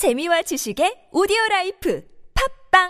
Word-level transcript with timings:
재미와 0.00 0.40
지식의 0.40 1.12
audio 1.12 1.36
life 1.50 2.02
팟빵! 2.70 2.88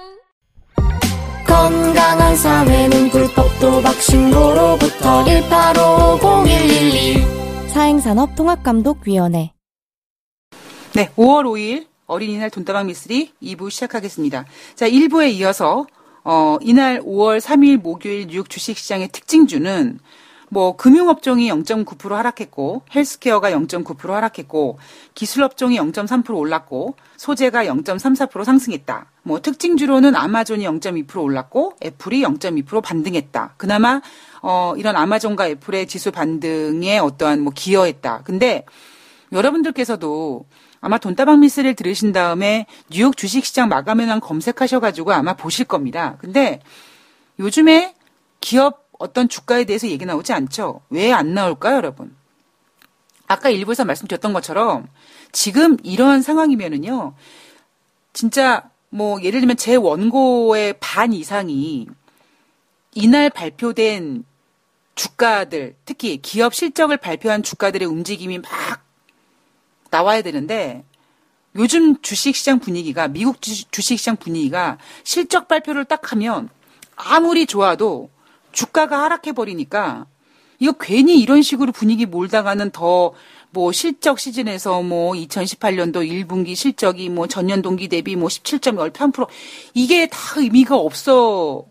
건강한 1.44 2.36
사회는 2.36 3.10
불법도박 3.10 3.82
신고로부터 3.82 5.24
1850112 5.24 7.68
사행산업통합감독위원회. 7.70 9.50
네, 10.94 11.08
5월 11.16 11.46
5일 11.46 11.88
어린이날 12.06 12.48
돈다방 12.48 12.86
미스리 12.86 13.32
2부 13.42 13.72
시작하겠습니다. 13.72 14.44
자, 14.76 14.88
1부에 14.88 15.32
이어서 15.32 15.88
어, 16.22 16.58
이날 16.60 17.00
5월 17.00 17.40
3일 17.40 17.78
목요일 17.78 18.28
뉴욕 18.28 18.48
주식시장의 18.48 19.08
특징주는 19.08 19.98
뭐 20.52 20.76
금융업종이 20.76 21.48
0.9% 21.48 22.10
하락했고 22.10 22.82
헬스케어가 22.94 23.52
0.9% 23.52 24.08
하락했고 24.08 24.78
기술업종이 25.14 25.78
0.3% 25.78 26.36
올랐고 26.36 26.96
소재가 27.16 27.64
0.34% 27.64 28.44
상승했다. 28.44 29.06
뭐 29.22 29.40
특징주로는 29.40 30.16
아마존이 30.16 30.64
0.2% 30.64 31.22
올랐고 31.22 31.74
애플이 31.84 32.22
0.2% 32.22 32.82
반등했다. 32.82 33.54
그나마 33.56 34.02
어 34.42 34.74
이런 34.76 34.96
아마존과 34.96 35.48
애플의 35.48 35.86
지수 35.86 36.10
반등에 36.10 36.98
어떠한 36.98 37.40
뭐 37.40 37.52
기여했다. 37.54 38.22
근데 38.24 38.64
여러분들께서도 39.32 40.46
아마 40.80 40.98
돈다방 40.98 41.38
미스를 41.40 41.74
들으신 41.74 42.10
다음에 42.10 42.66
뉴욕 42.90 43.16
주식시장 43.16 43.68
마감 43.68 44.00
현황 44.00 44.18
검색하셔가지고 44.18 45.12
아마 45.12 45.34
보실 45.34 45.66
겁니다. 45.66 46.16
근데 46.18 46.60
요즘에 47.38 47.94
기업 48.40 48.89
어떤 49.00 49.28
주가에 49.30 49.64
대해서 49.64 49.88
얘기 49.88 50.04
나오지 50.04 50.32
않죠? 50.34 50.82
왜 50.90 51.10
안 51.12 51.32
나올까요, 51.34 51.76
여러분? 51.76 52.14
아까 53.26 53.48
일부에서 53.48 53.84
말씀드렸던 53.84 54.32
것처럼 54.34 54.88
지금 55.32 55.78
이런 55.82 56.20
상황이면은요, 56.20 57.14
진짜 58.12 58.68
뭐 58.90 59.22
예를 59.22 59.40
들면 59.40 59.56
제 59.56 59.74
원고의 59.74 60.74
반 60.80 61.12
이상이 61.14 61.86
이날 62.94 63.30
발표된 63.30 64.24
주가들, 64.96 65.76
특히 65.86 66.18
기업 66.18 66.54
실적을 66.54 66.98
발표한 66.98 67.42
주가들의 67.42 67.88
움직임이 67.88 68.38
막 68.38 68.50
나와야 69.90 70.20
되는데 70.20 70.84
요즘 71.56 72.02
주식시장 72.02 72.58
분위기가 72.58 73.08
미국 73.08 73.40
주식시장 73.40 74.16
분위기가 74.16 74.76
실적 75.04 75.48
발표를 75.48 75.86
딱 75.86 76.12
하면 76.12 76.50
아무리 76.96 77.46
좋아도 77.46 78.10
주가가 78.52 79.02
하락해 79.02 79.32
버리니까 79.32 80.06
이거 80.58 80.72
괜히 80.72 81.20
이런 81.20 81.42
식으로 81.42 81.72
분위기 81.72 82.06
몰다가는 82.06 82.70
더 82.70 83.14
뭐 83.52 83.72
실적 83.72 84.18
시즌에서 84.18 84.82
뭐 84.82 85.12
2018년도 85.14 86.08
1분기 86.08 86.54
실적이 86.54 87.08
뭐 87.08 87.26
전년 87.26 87.62
동기 87.62 87.88
대비 87.88 88.14
뭐 88.14 88.28
17.13% 88.28 89.26
이게 89.74 90.08
다 90.08 90.18
의미가 90.36 90.76
없어질 90.76 91.64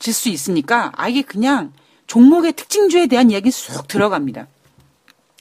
수 0.00 0.28
있으니까 0.28 0.92
아예 0.94 1.22
그냥 1.22 1.72
종목의 2.06 2.52
특징주에 2.52 3.08
대한 3.08 3.30
이야기 3.32 3.50
쑥 3.50 3.88
들어갑니다. 3.88 4.46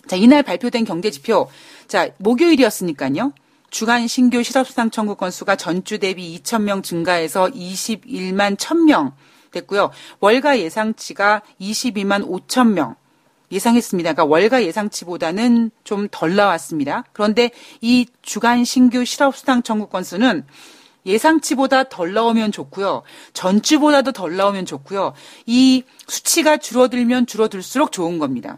자, 0.07 0.15
이날 0.15 0.41
발표된 0.41 0.85
경제 0.85 1.11
지표. 1.11 1.49
자, 1.87 2.09
목요일이었으니까요. 2.17 3.33
주간 3.69 4.07
신규 4.07 4.41
실업수당 4.41 4.89
청구 4.89 5.15
건수가 5.15 5.55
전주 5.55 5.99
대비 5.99 6.39
2,000명 6.39 6.83
증가해서 6.83 7.49
21만 7.49 8.55
1,000명 8.55 9.11
됐고요. 9.55 9.91
월가 10.19 10.59
예상치가 10.59 11.41
22만 11.59 12.27
5천 12.27 12.73
명 12.73 12.95
예상했습니다. 13.51 14.13
그러니까 14.13 14.25
월가 14.25 14.63
예상치보다는 14.63 15.71
좀 15.83 16.07
덜 16.11 16.35
나왔습니다. 16.35 17.03
그런데 17.13 17.51
이 17.81 18.07
주간 18.21 18.63
신규 18.65 19.05
실업수당 19.05 19.63
청구 19.63 19.87
건수는 19.87 20.45
예상치보다 21.05 21.89
덜 21.89 22.13
나오면 22.13 22.51
좋고요. 22.51 23.03
전주보다도 23.33 24.11
덜 24.11 24.35
나오면 24.35 24.65
좋고요. 24.65 25.13
이 25.45 25.83
수치가 26.07 26.57
줄어들면 26.57 27.27
줄어들수록 27.27 27.91
좋은 27.91 28.17
겁니다. 28.17 28.57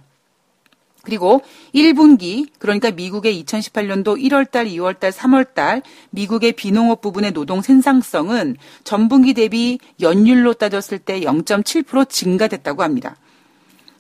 그리고 1.07 1.41
1분기 1.73 2.49
그러니까 2.59 2.91
미국의 2.91 3.41
2018년도 3.41 4.21
1월달, 4.21 4.69
2월달, 4.69 5.13
3월달 5.13 5.81
미국의 6.09 6.51
비농업 6.51 6.99
부분의 6.99 7.31
노동 7.31 7.61
생산성은 7.61 8.57
전분기 8.83 9.33
대비 9.33 9.79
연율로 10.01 10.55
따졌을 10.55 10.99
때 10.99 11.21
0.7% 11.21 12.09
증가됐다고 12.09 12.83
합니다. 12.83 13.15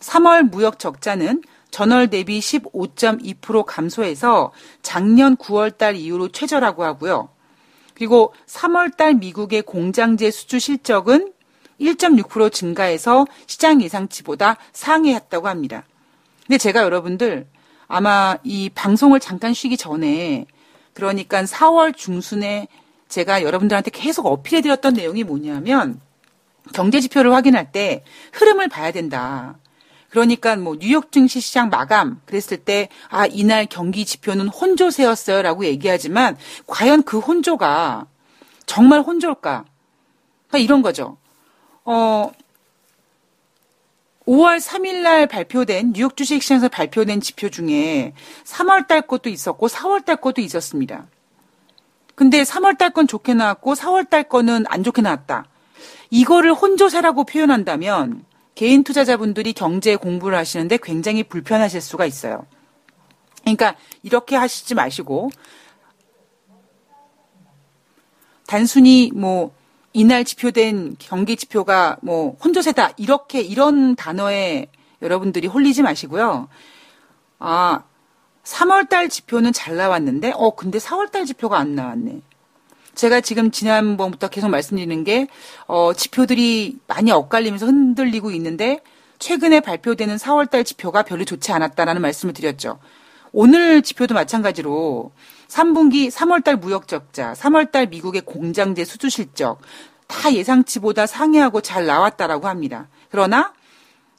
3월 0.01 0.49
무역 0.49 0.79
적자는 0.79 1.43
전월 1.71 2.09
대비 2.09 2.39
15.2% 2.39 3.63
감소해서 3.65 4.51
작년 4.81 5.37
9월달 5.37 5.95
이후로 5.95 6.27
최저라고 6.33 6.83
하고요. 6.83 7.29
그리고 7.93 8.33
3월달 8.47 9.19
미국의 9.19 9.61
공장재 9.61 10.29
수주 10.29 10.59
실적은 10.59 11.31
1.6% 11.79 12.51
증가해서 12.51 13.25
시장 13.45 13.81
예상치보다 13.81 14.57
상회했다고 14.73 15.47
합니다. 15.47 15.85
근데 16.47 16.57
제가 16.57 16.81
여러분들 16.81 17.45
아마 17.87 18.37
이 18.43 18.69
방송을 18.69 19.19
잠깐 19.19 19.53
쉬기 19.53 19.77
전에 19.77 20.45
그러니까 20.93 21.43
4월 21.43 21.95
중순에 21.95 22.67
제가 23.09 23.43
여러분들한테 23.43 23.91
계속 23.91 24.25
어필해 24.25 24.61
드렸던 24.61 24.93
내용이 24.95 25.23
뭐냐면 25.23 25.99
경제 26.73 26.99
지표를 26.99 27.33
확인할 27.33 27.71
때 27.71 28.03
흐름을 28.33 28.67
봐야 28.69 28.91
된다. 28.91 29.57
그러니까 30.09 30.55
뭐 30.55 30.77
뉴욕 30.79 31.11
증시 31.11 31.39
시장 31.41 31.69
마감 31.69 32.21
그랬을 32.25 32.57
때 32.57 32.89
아, 33.09 33.25
이날 33.25 33.65
경기 33.65 34.05
지표는 34.05 34.47
혼조세였어요라고 34.47 35.65
얘기하지만 35.65 36.37
과연 36.65 37.03
그 37.03 37.19
혼조가 37.19 38.07
정말 38.65 39.01
혼조일까? 39.01 39.65
그러니까 40.47 40.57
이런 40.57 40.81
거죠. 40.81 41.17
어, 41.83 42.31
5월 44.27 44.59
3일 44.59 45.01
날 45.03 45.25
발표된 45.25 45.93
뉴욕 45.93 46.17
주식 46.17 46.43
시장에서 46.43 46.67
발표된 46.67 47.21
지표 47.21 47.49
중에 47.49 48.13
3월 48.43 48.87
달 48.87 49.01
것도 49.01 49.29
있었고 49.29 49.67
4월 49.67 50.03
달 50.03 50.17
것도 50.17 50.41
있었습니다. 50.41 51.07
근데 52.13 52.43
3월 52.43 52.77
달 52.77 52.89
건 52.89 53.07
좋게 53.07 53.33
나왔고 53.33 53.75
4월 53.75 54.09
달 54.09 54.23
거는 54.23 54.65
안 54.67 54.83
좋게 54.83 55.01
나왔다. 55.01 55.45
이거를 56.09 56.53
혼조세라고 56.53 57.23
표현한다면 57.23 58.25
개인 58.55 58.83
투자자분들이 58.83 59.53
경제 59.53 59.95
공부를 59.95 60.37
하시는데 60.37 60.77
굉장히 60.83 61.23
불편하실 61.23 61.79
수가 61.79 62.05
있어요. 62.05 62.45
그러니까 63.41 63.75
이렇게 64.03 64.35
하시지 64.35 64.75
마시고 64.75 65.29
단순히 68.45 69.11
뭐 69.13 69.53
이날 69.97 70.23
지표된 70.23 70.97
경기 70.99 71.35
지표가 71.35 71.97
뭐 72.03 72.37
혼조세다 72.43 72.91
이렇게 72.97 73.41
이런 73.41 73.95
단어에 73.95 74.67
여러분들이 75.01 75.47
홀리지 75.47 75.81
마시고요. 75.81 76.49
아 77.39 77.81
3월 78.43 78.89
달 78.89 79.09
지표는 79.09 79.53
잘 79.53 79.75
나왔는데 79.75 80.33
어 80.35 80.51
근데 80.51 80.77
4월 80.77 81.09
달 81.09 81.25
지표가 81.25 81.57
안 81.57 81.73
나왔네. 81.73 82.21
제가 82.93 83.21
지금 83.21 83.49
지난번부터 83.49 84.27
계속 84.27 84.49
말씀드리는 84.49 85.03
게 85.03 85.29
어, 85.65 85.93
지표들이 85.93 86.77
많이 86.85 87.11
엇갈리면서 87.11 87.65
흔들리고 87.65 88.29
있는데 88.29 88.81
최근에 89.17 89.61
발표되는 89.61 90.17
4월 90.17 90.47
달 90.47 90.63
지표가 90.63 91.03
별로 91.03 91.25
좋지 91.25 91.51
않았다라는 91.51 92.03
말씀을 92.03 92.35
드렸죠. 92.35 92.77
오늘 93.31 93.81
지표도 93.81 94.13
마찬가지로 94.13 95.11
3분기 95.47 96.11
3월달 96.11 96.57
무역 96.57 96.87
적자, 96.87 97.33
3월달 97.33 97.89
미국의 97.89 98.21
공장재 98.21 98.85
수주 98.85 99.09
실적 99.09 99.59
다 100.07 100.33
예상치보다 100.33 101.05
상회하고 101.05 101.61
잘 101.61 101.85
나왔다라고 101.85 102.47
합니다. 102.47 102.87
그러나 103.09 103.53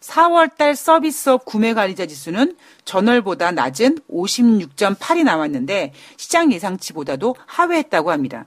4월달 0.00 0.74
서비스업 0.74 1.44
구매 1.44 1.74
관리자 1.74 2.06
지수는 2.06 2.56
전월보다 2.84 3.52
낮은 3.52 3.98
56.8이 4.10 5.24
나왔는데 5.24 5.92
시장 6.16 6.52
예상치보다도 6.52 7.34
하회했다고 7.46 8.10
합니다. 8.10 8.46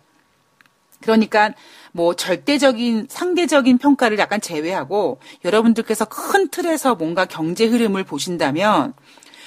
그러니까 1.01 1.53
뭐 1.91 2.13
절대적인 2.13 3.07
상대적인 3.09 3.79
평가를 3.79 4.17
약간 4.19 4.39
제외하고 4.39 5.19
여러분들께서 5.43 6.05
큰 6.05 6.47
틀에서 6.49 6.95
뭔가 6.95 7.25
경제 7.25 7.65
흐름을 7.65 8.03
보신다면 8.03 8.93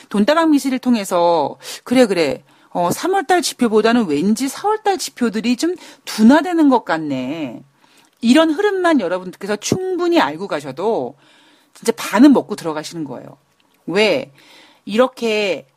돈다방 0.09 0.51
미시를 0.51 0.81
통해서 0.81 1.57
그래 1.85 2.07
그래 2.07 2.43
어 2.75 2.89
3월달 2.91 3.41
지표보다는 3.41 4.07
왠지 4.09 4.49
4월달 4.49 4.99
지표들이 4.99 5.57
좀 5.57 5.77
둔화되는 6.05 6.69
것 6.69 6.85
같네. 6.85 7.63
이런 8.21 8.51
흐름만 8.51 9.01
여러분들께서 9.01 9.57
충분히 9.57 10.21
알고 10.21 10.49
가셔도 10.49 11.15
진짜 11.73 11.93
반은 11.97 12.33
먹고 12.33 12.57
들어가시는 12.57 13.05
거예요. 13.05 13.39
왜? 13.87 14.33
이렇게 14.85 15.69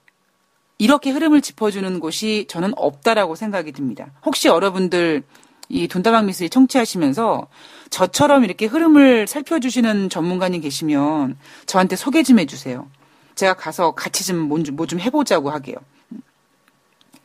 이렇게 0.80 1.12
흐름을 1.12 1.42
짚어주는 1.42 2.00
곳이 2.00 2.46
저는 2.50 2.74
없다라고 2.76 3.36
생각이 3.36 3.74
듭니다. 3.74 4.12
혹시 4.26 4.48
여러분들 4.48 5.22
이 5.70 5.88
돈다방 5.88 6.26
미스를 6.26 6.50
청취하시면서 6.50 7.48
저처럼 7.92 8.44
이렇게 8.44 8.66
흐름을 8.66 9.28
살펴주시는 9.28 10.10
전문가님 10.10 10.62
계시면 10.62 11.38
저한테 11.68 11.96
소개 11.96 12.24
좀 12.24 12.40
해주세요. 12.40 12.90
제가 13.36 13.54
가서 13.54 13.92
같이 13.92 14.26
좀 14.26 14.40
뭐좀 14.40 14.76
뭐 14.76 14.88
해보자고 15.00 15.52
하게요. 15.52 15.76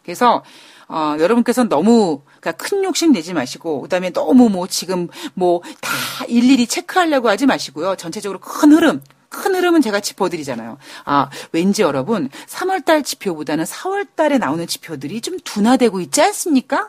그래서 0.04 0.42
어, 0.88 1.16
여러분께서는 1.18 1.68
너무 1.68 2.22
그러니까 2.40 2.52
큰 2.52 2.84
욕심 2.84 3.12
내지 3.12 3.32
마시고 3.32 3.80
그다음에 3.82 4.10
너무 4.10 4.48
뭐 4.48 4.66
지금 4.66 5.08
뭐 5.34 5.60
다 5.80 6.24
일일이 6.28 6.66
체크하려고 6.66 7.28
하지 7.28 7.46
마시고요. 7.46 7.96
전체적으로 7.96 8.38
큰 8.38 8.72
흐름 8.72 9.02
큰 9.28 9.54
흐름은 9.54 9.80
제가 9.80 10.00
짚어드리잖아요. 10.00 10.76
아, 11.06 11.30
왠지 11.52 11.80
여러분, 11.80 12.28
3월달 12.48 13.02
지표보다는 13.02 13.64
4월달에 13.64 14.38
나오는 14.38 14.66
지표들이 14.66 15.22
좀 15.22 15.38
둔화되고 15.42 16.00
있지 16.02 16.20
않습니까? 16.20 16.88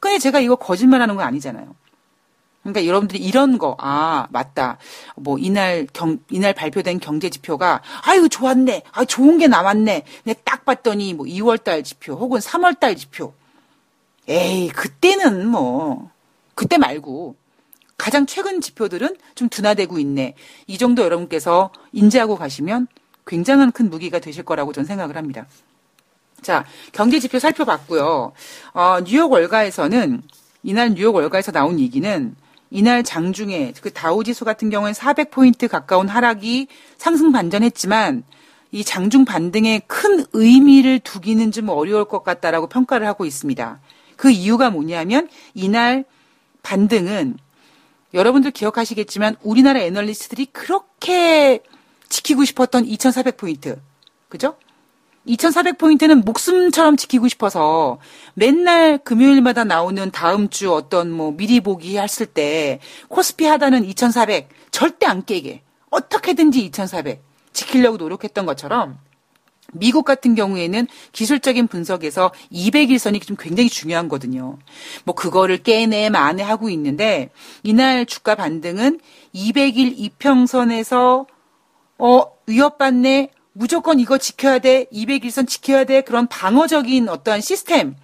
근데 0.00 0.18
제가 0.18 0.40
이거 0.40 0.56
거짓말 0.56 1.00
하는 1.00 1.14
건 1.14 1.24
아니잖아요. 1.24 1.74
그러니까 2.72 2.88
여러분들이 2.88 3.18
이런 3.22 3.58
거, 3.58 3.76
아, 3.78 4.26
맞다. 4.30 4.78
뭐, 5.16 5.38
이날 5.38 5.86
경, 5.92 6.18
이날 6.30 6.52
발표된 6.52 7.00
경제 7.00 7.30
지표가, 7.30 7.82
아유, 8.02 8.28
좋았네. 8.28 8.82
아, 8.92 9.04
좋은 9.04 9.38
게 9.38 9.46
나왔네. 9.46 10.04
근데 10.24 10.40
딱 10.44 10.64
봤더니 10.64 11.14
뭐 11.14 11.26
2월달 11.26 11.84
지표 11.84 12.14
혹은 12.14 12.40
3월달 12.40 12.96
지표. 12.96 13.34
에이, 14.28 14.68
그때는 14.68 15.48
뭐, 15.48 16.10
그때 16.54 16.76
말고, 16.78 17.36
가장 17.96 18.26
최근 18.26 18.60
지표들은 18.60 19.16
좀 19.34 19.48
둔화되고 19.48 19.98
있네. 19.98 20.34
이 20.66 20.78
정도 20.78 21.02
여러분께서 21.02 21.70
인지하고 21.92 22.36
가시면 22.36 22.86
굉장한 23.26 23.72
큰 23.72 23.90
무기가 23.90 24.18
되실 24.20 24.44
거라고 24.44 24.72
저는 24.72 24.86
생각을 24.86 25.16
합니다. 25.16 25.46
자, 26.42 26.64
경제 26.92 27.18
지표 27.18 27.38
살펴봤고요. 27.38 28.32
어, 28.72 28.98
뉴욕 29.04 29.32
월가에서는 29.32 30.22
이날 30.62 30.94
뉴욕 30.94 31.14
월가에서 31.14 31.50
나온 31.50 31.80
얘기는 31.80 32.36
이날 32.70 33.02
장중에 33.02 33.72
그 33.80 33.92
다우 33.92 34.24
지수 34.24 34.44
같은 34.44 34.70
경우는 34.70 34.92
400포인트 34.92 35.68
가까운 35.68 36.08
하락이 36.08 36.68
상승 36.96 37.32
반전했지만 37.32 38.24
이 38.70 38.84
장중 38.84 39.24
반등에 39.24 39.80
큰 39.86 40.24
의미를 40.32 40.98
두기는 40.98 41.50
좀 41.52 41.70
어려울 41.70 42.04
것 42.04 42.22
같다라고 42.22 42.68
평가를 42.68 43.06
하고 43.06 43.24
있습니다. 43.24 43.80
그 44.16 44.30
이유가 44.30 44.70
뭐냐면 44.70 45.28
이날 45.54 46.04
반등은 46.62 47.38
여러분들 48.12 48.50
기억하시겠지만 48.50 49.36
우리나라 49.42 49.80
애널리스트들이 49.80 50.46
그렇게 50.46 51.60
지키고 52.08 52.44
싶었던 52.44 52.84
2400포인트. 52.84 53.78
그죠? 54.28 54.56
2400포인트는 55.28 56.24
목숨처럼 56.24 56.96
지키고 56.96 57.28
싶어서 57.28 57.98
맨날 58.34 58.98
금요일마다 58.98 59.64
나오는 59.64 60.10
다음 60.10 60.48
주 60.48 60.72
어떤 60.72 61.10
뭐 61.10 61.32
미리 61.32 61.60
보기 61.60 61.98
했을 61.98 62.26
때 62.26 62.80
코스피 63.08 63.44
하다는 63.46 63.84
2400 63.84 64.48
절대 64.70 65.06
안 65.06 65.24
깨게 65.24 65.62
어떻게든지 65.90 66.64
2400 66.66 67.22
지키려고 67.52 67.96
노력했던 67.96 68.46
것처럼 68.46 68.98
미국 69.74 70.04
같은 70.04 70.34
경우에는 70.34 70.86
기술적인 71.12 71.68
분석에서 71.68 72.32
200일선이 72.50 73.20
좀 73.26 73.36
굉장히 73.38 73.68
중요한 73.68 74.08
거든요. 74.08 74.58
뭐 75.04 75.14
그거를 75.14 75.58
깨내 75.58 76.08
만에 76.08 76.42
하고 76.42 76.70
있는데 76.70 77.30
이날 77.62 78.06
주가 78.06 78.34
반등은 78.34 79.00
200일 79.34 79.92
이평선에서 79.98 81.26
어 81.98 82.22
위협받네 82.46 83.30
무조건 83.58 83.98
이거 83.98 84.18
지켜야 84.18 84.60
돼 84.60 84.84
200일선 84.92 85.48
지켜야 85.48 85.82
돼 85.82 86.02
그런 86.02 86.28
방어적인 86.28 87.08
어떠한 87.08 87.40
시스템 87.40 87.96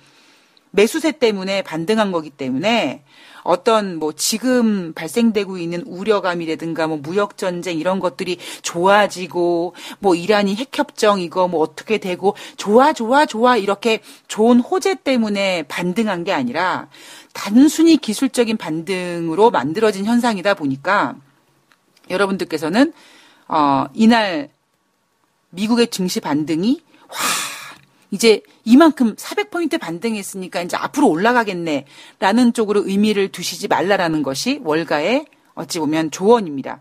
매수세 0.73 1.13
때문에 1.13 1.63
반등한 1.63 2.11
거기 2.11 2.29
때문에 2.29 3.05
어떤 3.45 4.01
뭐 4.01 4.13
지금 4.13 4.93
발생되고 4.95 5.57
있는 5.59 5.83
우려감이라든가 5.87 6.89
뭐 6.89 6.97
무역 6.97 7.37
전쟁 7.37 7.79
이런 7.79 8.01
것들이 8.01 8.39
좋아지고 8.63 9.77
뭐 10.01 10.17
이란이 10.17 10.57
핵 10.57 10.77
협정 10.77 11.21
이거 11.21 11.47
뭐 11.47 11.61
어떻게 11.61 11.99
되고 11.99 12.35
좋아 12.57 12.93
좋아 12.93 13.25
좋아 13.25 13.57
이렇게 13.57 14.01
좋은 14.27 14.59
호재 14.59 15.05
때문에 15.05 15.63
반등한 15.69 16.25
게 16.25 16.33
아니라 16.33 16.89
단순히 17.33 17.97
기술적인 17.97 18.57
반등으로 18.57 19.53
만들어진 19.53 20.05
현상이다 20.05 20.55
보니까 20.55 21.15
여러분들께서는 22.11 22.93
어 23.47 23.87
이날 23.95 24.54
미국의 25.55 25.89
증시 25.89 26.21
반등이 26.21 26.83
와 27.09 27.17
이제 28.15 28.43
이만큼 28.65 29.17
400포인트 29.17 29.81
반등했으니까 29.81 30.63
이제 30.63 30.77
앞으로 30.77 31.09
올라가겠네. 31.09 31.87
라는 32.21 32.53
쪽으로 32.53 32.87
의미를 32.87 33.29
두시지 33.29 33.67
말라라는 33.67 34.23
것이 34.23 34.61
월가의 34.63 35.27
어찌 35.55 35.81
보면 35.81 36.13
조언입니다. 36.13 36.81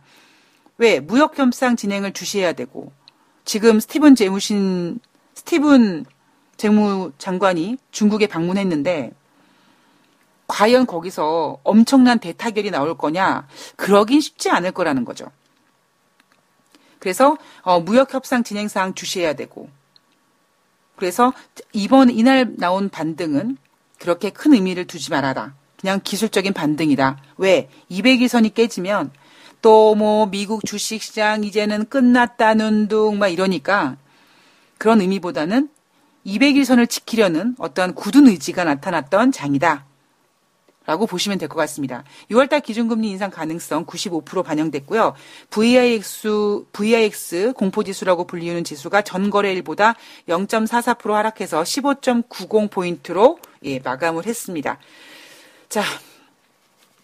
왜? 0.78 1.00
무역 1.00 1.38
협상 1.40 1.76
진행을 1.76 2.14
주시해야 2.14 2.54
되고, 2.54 2.92
지금 3.46 3.80
스티븐 3.80 4.14
재무신, 4.14 5.00
스티븐 5.34 6.06
재무장관이 6.58 7.78
중국에 7.90 8.28
방문했는데, 8.28 9.12
과연 10.48 10.86
거기서 10.86 11.60
엄청난 11.64 12.20
대타결이 12.20 12.70
나올 12.70 12.96
거냐? 12.96 13.48
그러긴 13.76 14.22
쉽지 14.22 14.52
않을 14.52 14.72
거라는 14.72 15.04
거죠. 15.04 15.26
그래서 17.04 17.38
어, 17.64 17.82
무역 17.82 18.14
협상 18.14 18.46
진행 18.46 18.70
사항 18.70 18.94
주시해야 18.94 19.34
되고, 19.34 19.70
그래서 20.96 21.34
이번 21.74 22.10
이날 22.10 22.54
나온 22.56 22.88
반등은 22.88 23.58
그렇게 24.00 24.30
큰 24.30 24.54
의미를 24.54 24.88
두지 24.88 25.12
말아라. 25.12 25.54
그냥 25.78 26.00
기술적인 26.02 26.54
반등이다. 26.54 27.18
왜? 27.36 27.70
200일선이 27.92 28.54
깨지면 28.54 29.12
또 29.62 29.96
뭐 29.96 30.28
미국 30.28 30.64
주식시장 30.66 31.44
이제는 31.44 31.90
끝났다는 31.90 32.88
둥 32.88 33.20
막 33.20 33.28
이러니까 33.28 33.98
그런 34.78 35.02
의미보다는 35.02 35.68
200일선을 36.26 36.90
지키려는 36.90 37.56
어떠한 37.60 37.96
굳은 37.96 38.28
의지가 38.28 38.64
나타났던 38.64 39.34
장이다. 39.34 39.86
라고 40.86 41.06
보시면 41.08 41.38
될 41.38 41.48
것 41.48 41.56
같습니다. 41.56 42.04
6월달 42.32 42.64
기준금리 42.64 43.10
인상 43.10 43.30
가능성 43.30 43.86
95% 43.86 44.44
반영됐고요. 44.44 45.14
VIX, 45.50 46.66
VIX 46.74 47.54
공포지수라고 47.54 48.26
불리우는 48.26 48.64
지수가 48.64 49.04
전거래일보다 49.04 49.96
0.44% 50.28 51.12
하락해서 51.12 51.62
15.90포인트로 51.64 53.38
예, 53.66 53.80
마감을 53.80 54.26
했습니다. 54.26 54.78
자, 55.70 55.84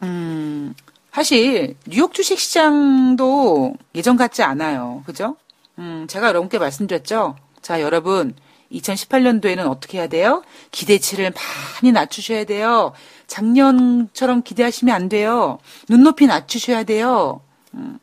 음, 0.03 0.73
사실 1.11 1.75
뉴욕 1.87 2.13
주식 2.13 2.39
시장도 2.39 3.75
예전 3.95 4.17
같지 4.17 4.43
않아요. 4.43 5.03
그죠? 5.05 5.35
음, 5.77 6.05
제가 6.09 6.27
여러분께 6.27 6.59
말씀드렸죠. 6.59 7.35
자, 7.61 7.81
여러분 7.81 8.35
2018년도에는 8.71 9.67
어떻게 9.69 9.97
해야 9.97 10.07
돼요? 10.07 10.43
기대치를 10.71 11.33
많이 11.33 11.91
낮추셔야 11.91 12.43
돼요. 12.43 12.93
작년처럼 13.27 14.43
기대하시면 14.43 14.93
안 14.93 15.09
돼요. 15.09 15.59
눈높이 15.87 16.27
낮추셔야 16.27 16.83
돼요. 16.83 17.41
음. 17.73 17.99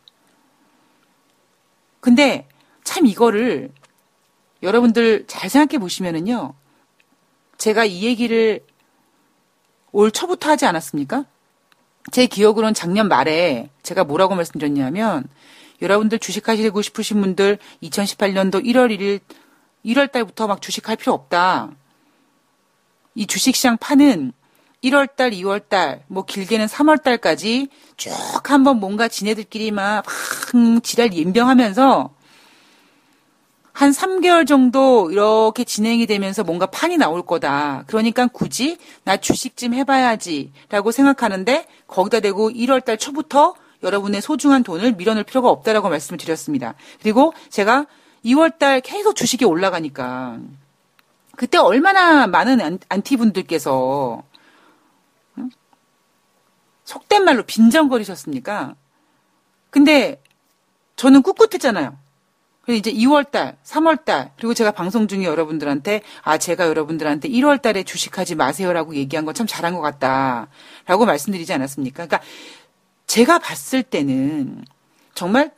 근데 2.00 2.46
참 2.84 3.06
이거를 3.06 3.72
여러분들 4.62 5.26
잘 5.26 5.50
생각해 5.50 5.78
보시면은요. 5.78 6.54
제가 7.58 7.84
이 7.84 8.02
얘기를 8.02 8.60
올 9.92 10.10
초부터 10.10 10.50
하지 10.50 10.66
않았습니까? 10.66 11.24
제 12.12 12.26
기억으로는 12.26 12.74
작년 12.74 13.08
말에 13.08 13.70
제가 13.82 14.04
뭐라고 14.04 14.34
말씀드렸냐면 14.34 15.26
여러분들 15.82 16.18
주식하시고 16.18 16.82
싶으신 16.82 17.20
분들 17.20 17.58
2018년도 17.82 18.64
1월 18.64 18.96
1일 18.96 19.20
1월 19.86 20.10
달부터 20.10 20.46
막 20.46 20.60
주식할 20.60 20.96
필요 20.96 21.12
없다. 21.14 21.70
이 23.14 23.26
주식시장 23.26 23.78
파는 23.78 24.32
1월 24.84 25.16
달, 25.16 25.30
2월 25.30 25.68
달, 25.68 26.04
뭐 26.06 26.24
길게는 26.24 26.66
3월 26.66 27.02
달까지 27.02 27.68
쭉 27.96 28.12
한번 28.50 28.78
뭔가 28.78 29.08
지네들끼리 29.08 29.70
막, 29.70 30.04
막 30.04 30.82
지랄 30.82 31.16
연병하면서 31.18 32.14
한 33.72 33.90
3개월 33.90 34.46
정도 34.46 35.10
이렇게 35.10 35.64
진행이 35.64 36.06
되면서 36.06 36.42
뭔가 36.44 36.66
판이 36.66 36.96
나올 36.96 37.24
거다. 37.24 37.84
그러니까 37.86 38.26
굳이 38.26 38.78
나 39.04 39.18
주식 39.18 39.56
좀 39.56 39.74
해봐야지 39.74 40.52
라고 40.70 40.92
생각하는데 40.92 41.66
거기다 41.86 42.20
대고 42.20 42.50
1월 42.50 42.84
달 42.84 42.96
초부터 42.96 43.54
여러분의 43.82 44.22
소중한 44.22 44.62
돈을 44.62 44.92
밀어넣을 44.92 45.24
필요가 45.24 45.50
없다라고 45.50 45.90
말씀을 45.90 46.16
드렸습니다. 46.16 46.74
그리고 47.02 47.34
제가 47.50 47.86
2월 48.26 48.58
달 48.58 48.80
계속 48.80 49.14
주식이 49.16 49.44
올라가니까 49.44 50.38
그때 51.36 51.58
얼마나 51.58 52.26
많은 52.26 52.78
안티 52.88 53.16
분들께서 53.16 54.22
속된 56.84 57.24
말로 57.24 57.42
빈정거리셨습니까? 57.44 58.74
근데 59.70 60.22
저는 60.96 61.22
꿋꿋했잖아요. 61.22 61.96
그래서 62.62 62.78
이제 62.78 62.92
2월달, 62.92 63.56
3월달, 63.64 64.30
그리고 64.36 64.54
제가 64.54 64.72
방송 64.72 65.06
중에 65.06 65.24
여러분들한테, 65.24 66.02
아, 66.22 66.36
제가 66.38 66.66
여러분들한테 66.66 67.28
1월달에 67.28 67.86
주식하지 67.86 68.34
마세요라고 68.34 68.96
얘기한 68.96 69.24
건 69.24 69.34
참 69.34 69.46
잘한 69.46 69.74
것 69.74 69.80
같다. 69.82 70.48
라고 70.86 71.04
말씀드리지 71.06 71.52
않았습니까? 71.52 72.06
그러니까 72.06 72.20
제가 73.06 73.38
봤을 73.38 73.82
때는 73.84 74.64
정말 75.14 75.52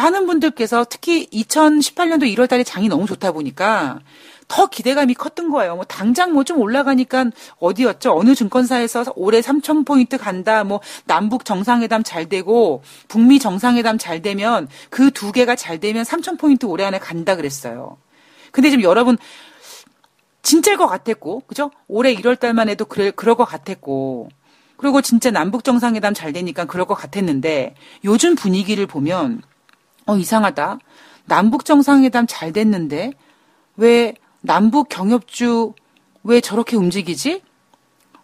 많은 0.00 0.26
분들께서 0.26 0.86
특히 0.88 1.26
2018년도 1.30 2.22
1월 2.34 2.48
달에 2.48 2.64
장이 2.64 2.88
너무 2.88 3.06
좋다 3.06 3.32
보니까 3.32 4.00
더 4.48 4.66
기대감이 4.66 5.14
컸던 5.14 5.50
거예요. 5.50 5.76
뭐 5.76 5.84
당장 5.84 6.32
뭐 6.32 6.42
좀 6.42 6.58
올라가니까 6.58 7.26
어디였죠? 7.58 8.16
어느 8.16 8.34
증권사에서 8.34 9.12
올해 9.14 9.40
3천 9.40 9.86
포인트 9.86 10.16
간다. 10.16 10.64
뭐 10.64 10.80
남북 11.04 11.44
정상회담 11.44 12.02
잘 12.02 12.28
되고 12.28 12.82
북미 13.08 13.38
정상회담 13.38 13.98
잘 13.98 14.22
되면 14.22 14.68
그 14.88 15.10
두 15.10 15.32
개가 15.32 15.54
잘 15.54 15.78
되면 15.78 16.02
3천 16.04 16.38
포인트 16.38 16.64
올해 16.66 16.84
안에 16.84 16.98
간다 16.98 17.36
그랬어요. 17.36 17.98
근데 18.52 18.70
지금 18.70 18.82
여러분 18.82 19.18
진짜일 20.42 20.78
것 20.78 20.86
같았고, 20.86 21.42
그죠? 21.46 21.70
올해 21.86 22.14
1월 22.14 22.40
달만 22.40 22.68
해도 22.70 22.86
그래, 22.86 23.10
그럴 23.10 23.34
것 23.34 23.44
같았고, 23.44 24.30
그리고 24.78 25.02
진짜 25.02 25.30
남북 25.30 25.64
정상회담 25.64 26.14
잘 26.14 26.32
되니까 26.32 26.64
그럴 26.64 26.86
것 26.86 26.94
같았는데, 26.94 27.74
요즘 28.04 28.34
분위기를 28.34 28.86
보면, 28.86 29.42
어, 30.06 30.16
이상하다. 30.16 30.78
남북 31.26 31.64
정상회담 31.64 32.26
잘 32.28 32.52
됐는데, 32.52 33.12
왜 33.76 34.14
남북 34.40 34.88
경협주 34.88 35.74
왜 36.24 36.40
저렇게 36.40 36.76
움직이지? 36.76 37.42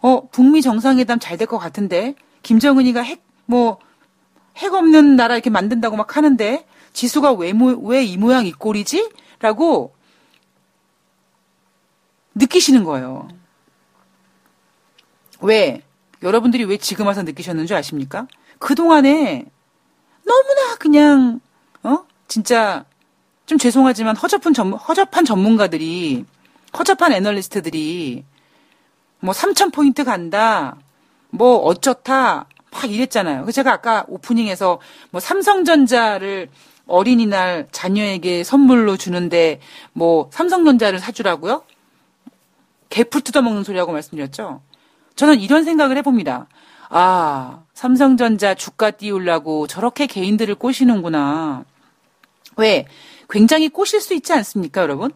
어, 0.01 0.27
북미 0.29 0.61
정상회담 0.61 1.19
잘 1.19 1.37
될 1.37 1.47
것 1.47 1.57
같은데, 1.57 2.15
김정은이가 2.43 3.01
핵, 3.01 3.23
뭐, 3.45 3.79
핵 4.57 4.73
없는 4.73 5.15
나라 5.15 5.35
이렇게 5.35 5.49
만든다고 5.49 5.95
막 5.97 6.17
하는데, 6.17 6.65
지수가 6.93 7.33
왜, 7.33 7.53
왜 7.83 8.03
이 8.05 8.17
모양 8.17 8.45
이 8.45 8.51
꼴이지? 8.51 9.11
라고 9.39 9.93
느끼시는 12.35 12.83
거예요. 12.83 13.27
왜? 15.41 15.81
여러분들이 16.23 16.65
왜 16.65 16.77
지금 16.77 17.05
와서 17.07 17.21
느끼셨는 17.23 17.67
줄 17.67 17.77
아십니까? 17.77 18.27
그동안에 18.59 19.45
너무나 20.25 20.75
그냥, 20.79 21.39
어? 21.87 22.05
진짜, 22.27 22.83
좀 23.45 23.57
죄송하지만 23.57 24.17
허접한 24.17 24.53
전문, 24.53 24.77
허접한 24.77 25.23
전문가들이, 25.23 26.25
허접한 26.77 27.13
애널리스트들이, 27.13 28.25
뭐 29.21 29.33
3,000포인트 29.33 30.03
간다, 30.03 30.75
뭐 31.29 31.57
어쩌다, 31.59 32.45
막 32.71 32.91
이랬잖아요. 32.91 33.41
그래서 33.41 33.55
제가 33.55 33.71
아까 33.71 34.03
오프닝에서 34.09 34.79
뭐 35.11 35.21
삼성전자를 35.21 36.49
어린이날 36.87 37.67
자녀에게 37.71 38.43
선물로 38.43 38.97
주는데 38.97 39.59
뭐 39.93 40.29
삼성전자를 40.31 40.99
사주라고요? 40.99 41.63
개풀 42.89 43.21
뜯어먹는 43.21 43.63
소리하고 43.63 43.93
말씀드렸죠. 43.93 44.61
저는 45.15 45.39
이런 45.39 45.63
생각을 45.63 45.97
해봅니다. 45.97 46.47
아, 46.89 47.63
삼성전자 47.73 48.53
주가 48.55 48.91
띄우려고 48.91 49.67
저렇게 49.67 50.05
개인들을 50.05 50.55
꼬시는구나. 50.55 51.65
왜? 52.55 52.85
굉장히 53.29 53.69
꼬실 53.69 54.01
수 54.01 54.13
있지 54.13 54.33
않습니까, 54.33 54.81
여러분? 54.81 55.11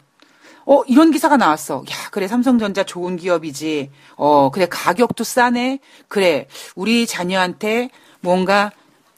어, 0.65 0.83
이런 0.83 1.11
기사가 1.11 1.37
나왔어. 1.37 1.83
야, 1.89 2.09
그래, 2.11 2.27
삼성전자 2.27 2.83
좋은 2.83 3.17
기업이지. 3.17 3.89
어, 4.15 4.51
그래, 4.51 4.67
가격도 4.69 5.23
싸네. 5.23 5.79
그래, 6.07 6.47
우리 6.75 7.07
자녀한테 7.07 7.89
뭔가 8.19 8.71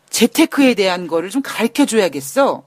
재테크에 0.10 0.76
대한 0.76 1.08
거를 1.08 1.30
좀 1.30 1.42
가르쳐 1.44 1.86
줘야겠어. 1.86 2.64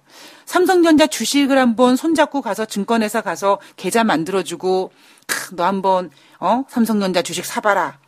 삼성전자 0.47 1.07
주식을 1.07 1.59
한번 1.59 1.97
손잡고 1.97 2.41
가서 2.41 2.65
증권회사 2.65 3.21
가서 3.21 3.61
계좌 3.77 4.05
만들어주고 4.05 4.93
너 5.53 5.65
한번 5.65 6.11
어 6.39 6.65
삼성전자 6.69 7.23
주식 7.23 7.45
사봐라. 7.45 7.99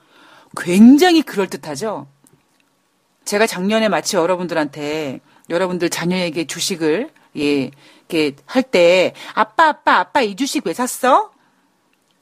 굉장히 0.56 1.22
그럴 1.22 1.48
듯하죠. 1.48 2.06
제가 3.24 3.46
작년에 3.46 3.88
마치 3.88 4.16
여러분들한테 4.16 5.20
여러분들 5.50 5.90
자녀에게 5.90 6.46
주식을 6.46 7.10
예 7.36 7.70
이렇게 8.08 8.36
할 8.46 8.62
때 8.62 9.12
아빠 9.34 9.68
아빠 9.68 9.96
아빠 9.98 10.22
이 10.22 10.34
주식 10.36 10.66
왜 10.66 10.72
샀어? 10.72 11.30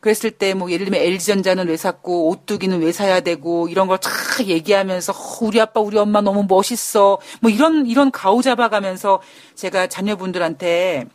그랬을 0.01 0.31
때 0.31 0.55
뭐 0.55 0.71
예를 0.71 0.87
들면 0.87 1.01
LG전자는 1.01 1.69
왜 1.69 1.77
샀고 1.77 2.29
오뚜기는 2.29 2.81
왜 2.81 2.93
사야 2.93 3.21
되고 3.21 3.69
이런 3.69 3.89
걸 3.89 3.99
쫙 3.99 4.11
얘기하면서 4.47 5.13
우리 5.43 5.61
아빠 5.61 5.81
우리 5.81 5.99
엄마 5.99 6.21
너무 6.21 6.45
멋있어 6.49 7.19
뭐 7.41 7.51
이런 7.51 7.87
이런 7.87 8.11
가오 8.13 8.43
잡아가면서 8.43 9.21
제가 9.55 9.89
자녀분들한테 9.89 11.07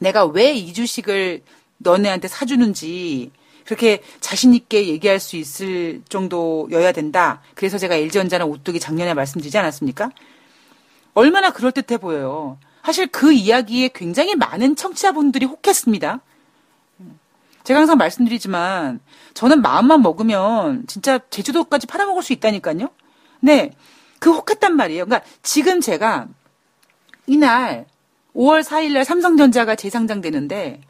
내가 0.00 0.24
왜 0.26 0.52
이 0.54 0.72
주식을 0.72 1.42
너네한테 1.78 2.28
사주는지 2.28 3.30
그렇게 3.64 4.00
자신 4.20 4.54
있게 4.54 4.88
얘기할 4.88 5.20
수 5.20 5.36
있을 5.36 6.02
정도여야 6.08 6.92
된다. 6.92 7.42
그래서 7.54 7.76
제가 7.78 7.94
LG전자는 7.96 8.46
오뚜기 8.46 8.80
작년에 8.80 9.12
말씀드리지 9.14 9.56
않았습니까? 9.58 10.10
얼마나 11.14 11.50
그럴듯해 11.50 11.98
보여요. 11.98 12.58
사실 12.84 13.06
그 13.06 13.32
이야기에 13.32 13.90
굉장히 13.94 14.34
많은 14.34 14.76
청취자분들이 14.76 15.46
혹했습니다. 15.46 16.20
제가 17.64 17.80
항상 17.80 17.98
말씀드리지만 17.98 19.00
저는 19.34 19.60
마음만 19.60 20.00
먹으면 20.00 20.84
진짜 20.86 21.18
제주도까지 21.30 21.86
팔아먹을 21.86 22.22
수 22.22 22.32
있다니까요. 22.32 22.88
네. 23.40 23.72
그 24.20 24.32
혹했단 24.32 24.74
말이에요. 24.74 25.04
그러니까 25.04 25.28
지금 25.42 25.80
제가 25.80 26.28
이날 27.26 27.86
5월 28.34 28.62
4일날 28.62 29.04
삼성전자가 29.04 29.74
재상장되는데 29.74 30.80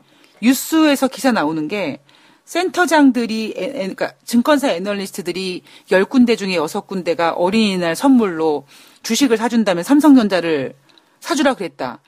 뉴스에서 0.41 1.09
기사 1.09 1.33
나오는 1.33 1.67
게 1.67 2.01
센터장들이 2.45 3.55
그러니까 3.55 4.13
증권사 4.25 4.69
애널리스트들이 4.69 5.63
10군데 5.91 6.39
중에 6.39 6.57
6군데가 6.57 7.35
어린이날 7.37 7.97
선물로 7.97 8.67
주식을 9.03 9.37
사준다면 9.37 9.83
삼성전자를 9.83 10.75
사주라 11.21 11.55
그랬다. 11.55 12.01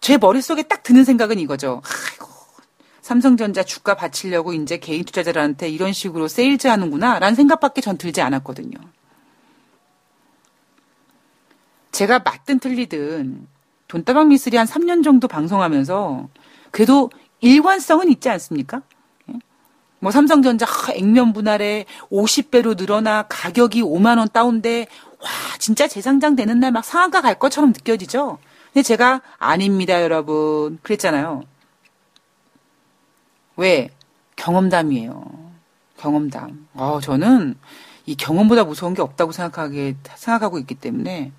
제 0.00 0.18
머릿속에 0.18 0.62
딱 0.64 0.82
드는 0.82 1.04
생각은 1.04 1.38
이거죠. 1.38 1.82
아이고 1.84 2.28
삼성전자 3.00 3.62
주가 3.62 3.94
받치려고 3.94 4.52
이제 4.52 4.78
개인 4.78 5.04
투자자들한테 5.04 5.68
이런 5.68 5.92
식으로 5.92 6.28
세일즈 6.28 6.66
하는구나 6.66 7.18
라는 7.18 7.34
생각밖에 7.34 7.80
전 7.80 7.98
들지 7.98 8.20
않았거든요. 8.22 8.76
제가 11.92 12.18
맞든 12.18 12.58
틀리든 12.58 13.46
돈다방 13.88 14.28
미스리 14.28 14.56
한 14.56 14.66
3년 14.66 15.04
정도 15.04 15.28
방송하면서 15.28 16.28
그래도 16.70 17.10
일관성은 17.40 18.10
있지 18.10 18.28
않습니까? 18.30 18.82
예? 19.30 19.38
뭐 20.00 20.10
삼성전자 20.10 20.66
액면 20.94 21.32
분할에 21.32 21.84
50배로 22.10 22.76
늘어나 22.76 23.22
가격이 23.28 23.82
5만 23.82 24.18
원 24.18 24.28
다운돼 24.32 24.88
와 25.24 25.30
진짜 25.58 25.88
재상장 25.88 26.36
되는 26.36 26.60
날 26.60 26.70
막 26.72 26.84
상한가 26.84 27.20
갈 27.20 27.38
것처럼 27.38 27.70
느껴지죠. 27.72 28.38
근데 28.72 28.82
제가 28.82 29.22
아닙니다 29.38 30.02
여러분 30.02 30.78
그랬잖아요. 30.82 31.42
왜? 33.56 33.90
경험담이에요. 34.36 35.24
경험담. 35.98 36.68
어, 36.74 36.98
저는 37.00 37.56
이 38.06 38.16
경험보다 38.16 38.64
무서운 38.64 38.94
게 38.94 39.00
없다고 39.02 39.32
생각하게, 39.32 39.96
생각하고 40.16 40.58
있기 40.58 40.74
때문에, 40.74 41.32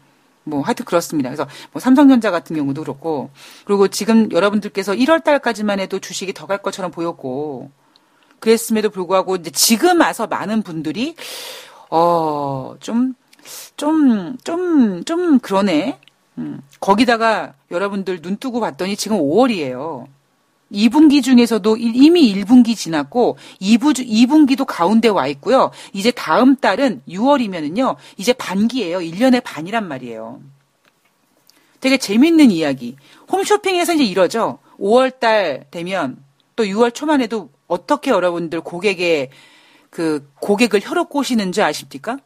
뭐, 0.46 0.62
하여튼 0.62 0.86
그렇습니다. 0.86 1.30
그래서, 1.30 1.46
뭐, 1.74 1.80
삼성전자 1.82 2.32
같은 2.32 2.56
경우도 2.56 2.82
그렇고, 2.82 3.30
그리고 3.66 3.88
지금 3.90 4.32
여러분들께서 4.32 4.94
1월 4.94 5.24
달까지만 5.24 5.80
해도 5.80 6.00
주식이 6.00 6.34
더 6.34 6.48
갈 6.48 6.60
것처럼 6.60 6.90
보였고, 6.92 7.70
그랬음에도 8.40 8.90
불구하고, 8.90 9.36
이제 9.36 9.52
지금 9.52 10.00
와서 10.00 10.26
많은 10.26 10.64
분들이, 10.64 11.16
어, 11.92 12.76
좀, 12.80 13.14
좀, 13.78 14.38
좀, 14.44 15.04
좀 15.04 15.40
그러네. 15.40 16.00
음, 16.38 16.62
거기다가 16.80 17.54
여러분들 17.72 18.22
눈 18.22 18.38
뜨고 18.38 18.60
봤더니 18.60 18.96
지금 18.96 19.18
5월이에요. 19.18 20.08
2분기 20.72 21.24
중에서도 21.24 21.78
이미 21.78 22.34
1분기 22.34 22.76
지났고 22.76 23.38
2부 23.62 23.94
2분기도 23.94 24.66
가운데 24.66 25.08
와 25.08 25.28
있고요. 25.28 25.72
이제 25.94 26.12
다음 26.12 26.56
달은 26.56 27.04
6월이면은요. 27.08 27.96
이제 28.18 28.34
반기예요. 28.34 29.00
1년의 29.00 29.44
반이란 29.44 29.88
말이에요. 29.88 30.42
되게 31.80 31.98
재밌는 31.98 32.52
이야기. 32.52 32.96
홈쇼핑에서 33.32 33.94
이제 33.94 34.04
이러죠. 34.04 34.60
5월 34.80 35.20
달 35.20 35.66
되면 35.72 36.18
또 36.56 36.64
6월 36.64 36.94
초만 36.94 37.22
해도 37.22 37.50
어떻게 37.68 38.12
여러분들 38.12 38.62
고객의 38.62 39.30
그 39.90 40.30
고객을 40.42 40.82
혀로 40.84 41.06
꼬시는지 41.06 41.62
아십니까? 41.62 42.18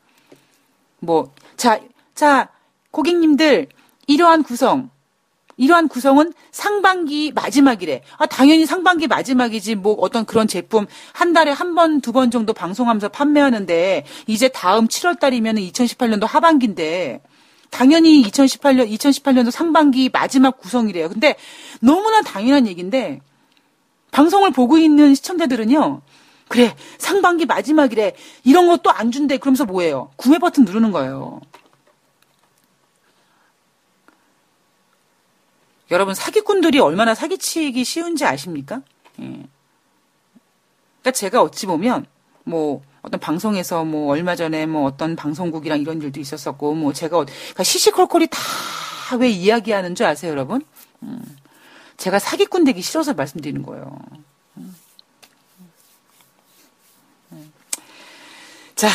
뭐, 0.99 1.33
자, 1.57 1.79
자, 2.15 2.49
고객님들, 2.91 3.67
이러한 4.07 4.43
구성, 4.43 4.89
이러한 5.57 5.89
구성은 5.89 6.33
상반기 6.51 7.31
마지막이래. 7.33 8.01
아, 8.17 8.25
당연히 8.25 8.65
상반기 8.65 9.07
마지막이지. 9.07 9.75
뭐 9.75 9.93
어떤 9.99 10.25
그런 10.25 10.47
제품 10.47 10.87
한 11.13 11.33
달에 11.33 11.51
한 11.51 11.75
번, 11.75 11.99
두 12.01 12.13
번 12.13 12.31
정도 12.31 12.53
방송하면서 12.53 13.09
판매하는데 13.09 14.05
이제 14.27 14.47
다음 14.47 14.87
7월 14.87 15.19
달이면 15.19 15.55
2018년도 15.55 16.25
하반기인데 16.25 17.21
당연히 17.71 18.23
2018년, 18.23 18.89
2018년도 18.89 19.51
상반기 19.51 20.09
마지막 20.11 20.57
구성이래요. 20.57 21.09
근데 21.09 21.35
너무나 21.81 22.21
당연한 22.21 22.65
얘기인데 22.65 23.19
방송을 24.11 24.51
보고 24.51 24.77
있는 24.77 25.13
시청자들은요. 25.13 26.01
그래, 26.49 26.75
상반기 26.97 27.45
마지막이래. 27.45 28.15
이런 28.43 28.67
것도 28.67 28.89
안 28.91 29.11
준대. 29.11 29.37
그러면서 29.37 29.63
뭐예요? 29.65 30.11
구매 30.17 30.37
버튼 30.39 30.65
누르는 30.65 30.91
거예요. 30.91 31.39
여러분 35.91 36.13
사기꾼들이 36.13 36.79
얼마나 36.79 37.15
사기치기 37.15 37.83
쉬운지 37.83 38.25
아십니까? 38.25 38.81
예. 39.21 39.23
그러니까 41.01 41.11
제가 41.13 41.41
어찌 41.41 41.65
보면 41.65 42.05
뭐 42.43 42.83
어떤 43.01 43.19
방송에서 43.19 43.85
뭐 43.85 44.11
얼마 44.11 44.35
전에 44.35 44.65
뭐 44.65 44.83
어떤 44.85 45.15
방송국이랑 45.15 45.79
이런 45.79 46.01
일도 46.01 46.19
있었었고 46.19 46.75
뭐 46.75 46.93
제가 46.93 47.17
어- 47.19 47.25
그러니까 47.25 47.63
시시콜콜이 47.63 48.27
다 48.27 48.39
왜 49.17 49.27
이야기하는 49.27 49.95
줄 49.95 50.05
아세요, 50.05 50.29
여러분? 50.29 50.61
음. 51.01 51.19
제가 51.97 52.19
사기꾼 52.19 52.63
되기 52.63 52.79
싫어서 52.83 53.15
말씀드리는 53.15 53.63
거예요. 53.63 53.99
음. 54.57 54.75
음. 57.31 57.51
자, 58.79 58.87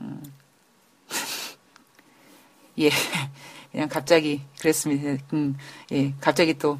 음. 0.00 0.22
예, 2.80 2.88
그냥 3.70 3.90
갑자기 3.90 4.40
그랬습니다. 4.58 5.22
음, 5.34 5.54
예, 5.92 6.14
갑자기 6.18 6.54
또 6.56 6.78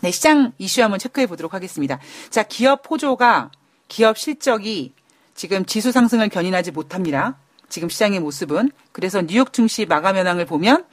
네, 0.00 0.10
시장 0.10 0.52
이슈 0.58 0.82
한번 0.82 0.98
체크해 0.98 1.28
보도록 1.28 1.54
하겠습니다. 1.54 2.00
자, 2.30 2.42
기업 2.42 2.90
호조가 2.90 3.52
기업 3.86 4.18
실적이 4.18 4.92
지금 5.36 5.64
지수 5.64 5.92
상승을 5.92 6.28
견인하지 6.28 6.72
못합니다. 6.72 7.38
지금 7.68 7.88
시장의 7.88 8.18
모습은. 8.18 8.72
그래서 8.90 9.22
뉴욕 9.22 9.52
증시 9.52 9.86
마감 9.86 10.16
현황을 10.16 10.44
보면 10.44 10.84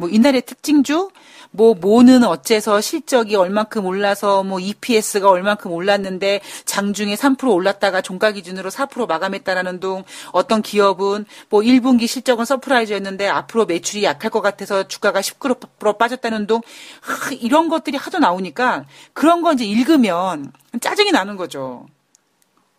뭐 0.00 0.08
이날의 0.08 0.40
특징주 0.46 1.10
뭐 1.50 1.74
뭐는 1.74 2.24
어째서 2.24 2.80
실적이 2.80 3.36
얼만큼 3.36 3.84
올라서 3.84 4.44
뭐 4.44 4.58
EPS가 4.58 5.28
얼만큼 5.28 5.70
올랐는데 5.70 6.40
장중에 6.64 7.14
3% 7.16 7.52
올랐다가 7.52 8.00
종가 8.00 8.32
기준으로 8.32 8.70
4% 8.70 9.06
마감했다라는 9.06 9.78
둥 9.78 10.04
어떤 10.32 10.62
기업은 10.62 11.26
뭐 11.50 11.60
1분기 11.60 12.06
실적은 12.06 12.46
서프라이즈였는데 12.46 13.28
앞으로 13.28 13.66
매출이 13.66 14.02
약할 14.04 14.30
것 14.30 14.40
같아서 14.40 14.88
주가가 14.88 15.20
10% 15.20 15.98
빠졌다는 15.98 16.46
둥 16.46 16.62
하, 17.02 17.32
이런 17.32 17.68
것들이 17.68 17.98
하도 17.98 18.18
나오니까 18.18 18.86
그런 19.12 19.42
거 19.42 19.52
이제 19.52 19.66
읽으면 19.66 20.50
짜증이 20.80 21.10
나는 21.10 21.36
거죠. 21.36 21.86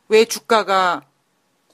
왜 0.08 0.26
주가가 0.26 1.04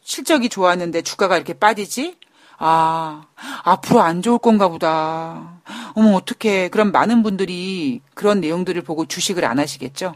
실적이 0.04 0.50
좋았는데 0.50 1.04
주가가 1.04 1.38
이렇게 1.38 1.54
빠지지? 1.54 2.18
아, 2.57 3.27
앞으로 3.63 4.01
안 4.01 4.21
좋을 4.21 4.39
건가 4.39 4.67
보다. 4.67 5.61
어머, 5.93 6.13
어떡해. 6.15 6.69
그럼 6.69 6.91
많은 6.91 7.23
분들이 7.23 8.01
그런 8.13 8.41
내용들을 8.41 8.81
보고 8.81 9.05
주식을 9.05 9.45
안 9.45 9.59
하시겠죠? 9.59 10.15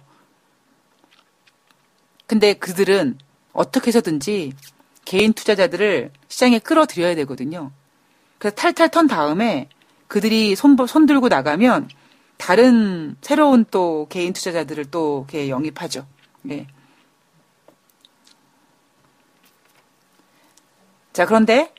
근데 2.26 2.54
그들은 2.54 3.18
어떻게 3.54 3.88
해서든지 3.88 4.54
개인 5.06 5.34
투자자들을 5.34 6.12
시장에 6.30 6.60
끌어들여야 6.60 7.16
되거든요. 7.16 7.72
그래서 8.38 8.56
탈탈 8.56 8.90
턴 8.90 9.08
다음에 9.08 9.70
그들이 10.08 10.56
손, 10.56 10.76
손 10.88 11.06
들고 11.06 11.28
나가면 11.28 11.90
다른 12.38 13.16
새로운 13.22 13.66
또 13.70 14.08
개인 14.10 14.34
투자자들을 14.34 14.86
또 14.86 15.26
이렇게 15.30 15.50
영입하죠. 15.50 16.08
예. 16.50 16.68
자, 21.14 21.26
그런데 21.26 21.74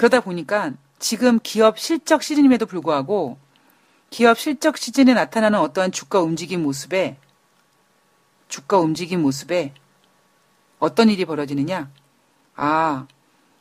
그러다 0.00 0.20
보니까 0.20 0.72
지금 0.98 1.38
기업 1.42 1.78
실적 1.78 2.22
시즌임에도 2.22 2.64
불구하고 2.64 3.36
기업 4.08 4.38
실적 4.38 4.78
시즌에 4.78 5.12
나타나는 5.12 5.58
어떠한 5.58 5.92
주가 5.92 6.22
움직임 6.22 6.62
모습에 6.62 7.18
주가 8.48 8.78
움직임 8.78 9.20
모습에 9.20 9.74
어떤 10.78 11.10
일이 11.10 11.26
벌어지느냐? 11.26 11.90
아, 12.56 13.06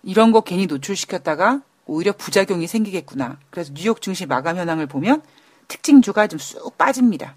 이런 0.01 0.31
거 0.31 0.39
괜히 0.39 0.65
노출시켰다가 0.65 1.61
오히려 1.85 2.13
부작용이 2.13 2.67
생기겠구나. 2.67 3.37
그래서 3.49 3.73
뉴욕 3.73 4.01
증시 4.01 4.25
마감 4.25 4.55
현황을 4.55 4.87
보면 4.87 5.21
특징주가 5.67 6.27
좀 6.27 6.39
쑥 6.39 6.77
빠집니다. 6.77 7.35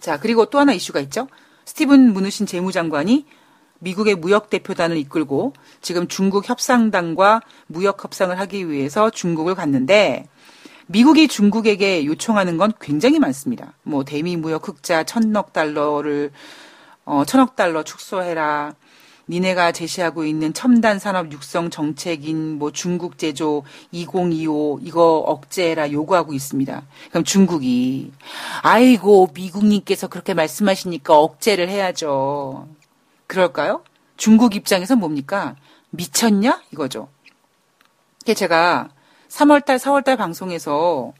자, 0.00 0.18
그리고 0.18 0.46
또 0.46 0.58
하나 0.58 0.72
이슈가 0.72 0.98
있죠. 0.98 1.28
스티븐 1.64 2.12
무누신 2.12 2.46
재무장관이 2.46 3.24
미국의 3.80 4.16
무역 4.16 4.50
대표단을 4.50 4.96
이끌고 4.96 5.52
지금 5.80 6.08
중국 6.08 6.48
협상단과 6.48 7.40
무역 7.66 8.02
협상을 8.02 8.38
하기 8.38 8.70
위해서 8.70 9.10
중국을 9.10 9.54
갔는데 9.54 10.26
미국이 10.86 11.28
중국에게 11.28 12.06
요청하는 12.06 12.56
건 12.56 12.72
굉장히 12.80 13.18
많습니다. 13.18 13.74
뭐 13.82 14.04
대미 14.04 14.36
무역 14.36 14.68
흑자 14.68 15.04
천억 15.04 15.52
달러를 15.52 16.30
어 17.04 17.24
천억 17.26 17.56
달러 17.56 17.82
축소해라. 17.82 18.74
니네가 19.30 19.72
제시하고 19.72 20.24
있는 20.24 20.54
첨단 20.54 20.98
산업 20.98 21.30
육성 21.30 21.68
정책인 21.68 22.58
뭐 22.58 22.72
중국 22.72 23.18
제조 23.18 23.62
2025 23.92 24.80
이거 24.82 25.18
억제해라 25.18 25.92
요구하고 25.92 26.32
있습니다. 26.32 26.82
그럼 27.10 27.24
중국이 27.24 28.10
아이고 28.62 29.28
미국님께서 29.34 30.08
그렇게 30.08 30.32
말씀하시니까 30.32 31.14
억제를 31.14 31.68
해야죠. 31.68 32.66
그럴까요? 33.28 33.84
중국 34.16 34.56
입장에서 34.56 34.96
뭡니까? 34.96 35.54
미쳤냐? 35.90 36.62
이거죠. 36.72 37.08
제가 38.34 38.88
3월달, 39.28 39.78
4월달 39.78 40.16
방송에서 40.16 41.12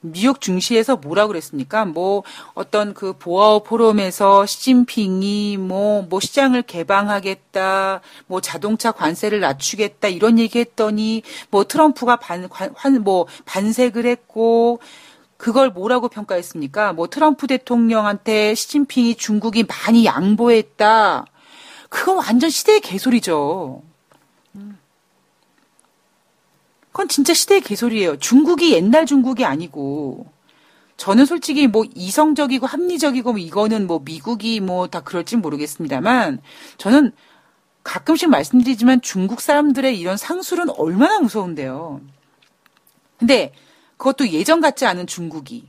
뉴욕 0.00 0.40
증시에서 0.40 0.96
뭐라 0.96 1.26
그랬습니까? 1.26 1.84
뭐 1.84 2.22
어떤 2.54 2.94
그 2.94 3.14
보아오 3.14 3.64
포럼에서 3.64 4.46
시진핑이 4.46 5.56
뭐, 5.56 6.02
뭐 6.02 6.20
시장을 6.20 6.62
개방하겠다, 6.62 8.00
뭐 8.26 8.40
자동차 8.40 8.92
관세를 8.92 9.40
낮추겠다 9.40 10.08
이런 10.08 10.38
얘기했더니 10.38 11.22
뭐 11.50 11.64
트럼프가 11.64 12.16
반, 12.16 12.48
관, 12.48 13.02
뭐 13.02 13.26
반색을 13.44 14.06
했고 14.06 14.80
그걸 15.38 15.70
뭐라고 15.70 16.08
평가했습니까? 16.08 16.92
뭐 16.92 17.06
트럼프 17.06 17.46
대통령한테 17.46 18.54
시진핑이 18.54 19.14
중국이 19.14 19.64
많이 19.64 20.04
양보했다. 20.04 21.24
그건 21.88 22.16
완전 22.16 22.50
시대의 22.50 22.80
개소리죠. 22.80 23.82
그건 26.92 27.08
진짜 27.08 27.32
시대의 27.32 27.60
개소리예요. 27.60 28.18
중국이 28.18 28.72
옛날 28.72 29.06
중국이 29.06 29.44
아니고 29.44 30.26
저는 30.96 31.24
솔직히 31.24 31.68
뭐 31.68 31.84
이성적이고 31.94 32.66
합리적이고 32.66 33.30
뭐 33.30 33.38
이거는 33.38 33.86
뭐 33.86 34.00
미국이 34.04 34.58
뭐 34.60 34.88
다 34.88 35.00
그럴지 35.02 35.36
모르겠습니다만 35.36 36.40
저는 36.78 37.12
가끔씩 37.84 38.28
말씀드리지만 38.28 39.00
중국 39.02 39.40
사람들의 39.40 39.98
이런 39.98 40.16
상술은 40.16 40.70
얼마나 40.70 41.20
무서운데요. 41.20 42.00
근데 43.18 43.52
그것도 43.98 44.30
예전 44.30 44.60
같지 44.60 44.86
않은 44.86 45.06
중국이. 45.06 45.68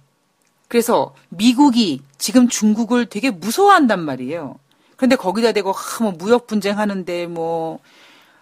그래서 0.70 1.14
미국이 1.30 2.02
지금 2.18 2.48
중국을 2.48 3.08
되게 3.08 3.32
무서워한단 3.32 4.00
말이에요. 4.00 4.58
그런데 4.96 5.16
거기다 5.16 5.52
대고 5.52 5.72
하, 5.72 6.04
뭐 6.04 6.14
무역 6.14 6.48
분쟁 6.48 6.78
하는데 6.78 7.28
뭐 7.28 7.80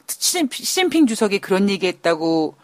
시진핑 0.08 1.08
주석이 1.08 1.40
그런 1.40 1.70
얘기했다고 1.70 2.56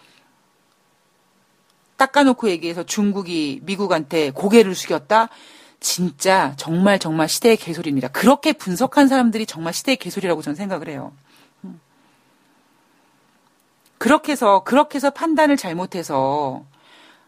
닦아놓고 1.97 2.49
얘기해서 2.49 2.83
중국이 2.83 3.61
미국한테 3.63 4.31
고개를 4.31 4.75
숙였다? 4.75 5.29
진짜 5.79 6.53
정말 6.57 6.99
정말 6.99 7.29
시대의 7.29 7.55
개소리입니다. 7.57 8.09
그렇게 8.09 8.51
분석한 8.53 9.07
사람들이 9.07 9.45
정말 9.45 9.73
시대의 9.73 9.97
개소리라고 9.97 10.41
저는 10.41 10.55
생각을 10.55 10.89
해요. 10.89 11.13
음. 11.63 11.79
그렇게 13.97 14.31
해서 14.33 14.63
그렇게 14.63 14.95
해서 14.95 15.11
판단을 15.11 15.55
잘못해서 15.55 16.65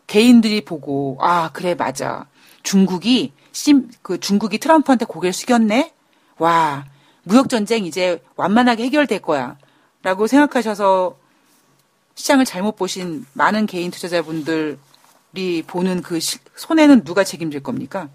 개인들이 0.08 0.64
보고 0.66 1.18
아 1.20 1.50
그래 1.52 1.76
맞아 1.76 2.28
중국이 2.64 3.34
심, 3.52 3.90
그 4.02 4.20
중국이 4.20 4.60
트럼프한테 4.60 5.06
고개를 5.06 5.34
숙였네 5.34 5.94
와 6.38 6.86
무역 7.24 7.50
전쟁 7.50 7.86
이제 7.86 8.22
완만하게 8.36 8.84
해결될 8.86 9.20
거야라고 9.22 10.28
생각하셔서 10.28 11.18
시장을 12.16 12.46
잘못 12.46 12.76
보신 12.76 13.26
많은 13.34 13.66
개인 13.66 13.92
투자자분들이 13.92 14.78
보는 15.68 16.02
그 16.02 16.20
시, 16.20 16.40
손해는 16.56 17.04
누가 17.04 17.24
책임질 17.24 17.62
겁니까? 17.62 18.10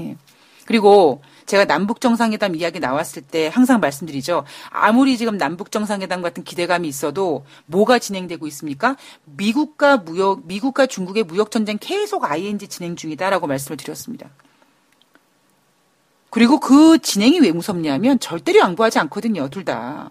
예. 0.00 0.16
그리고 0.64 1.22
제가 1.48 1.64
남북 1.64 2.02
정상회담 2.02 2.54
이야기 2.56 2.78
나왔을 2.78 3.22
때 3.22 3.48
항상 3.48 3.80
말씀드리죠. 3.80 4.44
아무리 4.68 5.16
지금 5.16 5.38
남북 5.38 5.72
정상회담 5.72 6.20
같은 6.20 6.44
기대감이 6.44 6.86
있어도 6.86 7.46
뭐가 7.64 7.98
진행되고 7.98 8.46
있습니까? 8.48 8.96
미국과 9.24 9.96
무역, 9.96 10.46
미국과 10.46 10.86
중국의 10.86 11.24
무역 11.24 11.50
전쟁 11.50 11.78
계속 11.80 12.30
ING 12.30 12.68
진행 12.68 12.96
중이다라고 12.96 13.46
말씀을 13.46 13.78
드렸습니다. 13.78 14.28
그리고 16.28 16.60
그 16.60 16.98
진행이 16.98 17.40
왜 17.40 17.50
무섭냐면 17.50 18.20
절대로 18.20 18.58
양보하지 18.58 18.98
않거든요, 18.98 19.48
둘 19.48 19.64
다. 19.64 20.10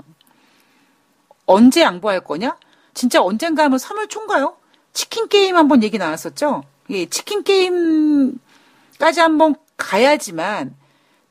언제 1.46 1.84
양보할 1.84 2.22
거냐? 2.22 2.58
진짜 2.96 3.22
언젠가 3.22 3.64
하면 3.66 3.78
3월 3.78 4.10
초인가요? 4.10 4.58
치킨 4.92 5.28
게임 5.28 5.56
한번 5.56 5.84
얘기 5.84 6.00
나왔었죠? 6.00 6.64
예, 6.90 7.06
치킨 7.06 7.44
게임까지 7.44 9.20
한번 9.20 9.54
가야지만 9.78 10.76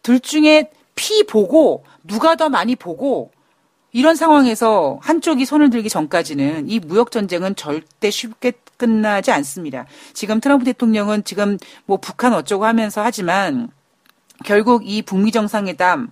둘 0.07 0.21
중에 0.21 0.71
피 0.95 1.25
보고 1.25 1.83
누가 2.05 2.37
더 2.37 2.49
많이 2.49 2.77
보고 2.77 3.33
이런 3.91 4.15
상황에서 4.15 5.01
한쪽이 5.03 5.45
손을 5.45 5.69
들기 5.69 5.89
전까지는 5.89 6.71
이 6.71 6.79
무역 6.79 7.11
전쟁은 7.11 7.57
절대 7.57 8.09
쉽게 8.13 8.53
끝나지 8.77 9.33
않습니다. 9.33 9.85
지금 10.13 10.39
트럼프 10.39 10.65
대통령은 10.65 11.25
지금 11.25 11.59
뭐 11.87 11.97
북한 11.97 12.35
어쩌고 12.35 12.65
하면서 12.65 13.03
하지만 13.03 13.69
결국 14.45 14.89
이 14.89 15.03
북미 15.03 15.33
정상회담이 15.33 16.07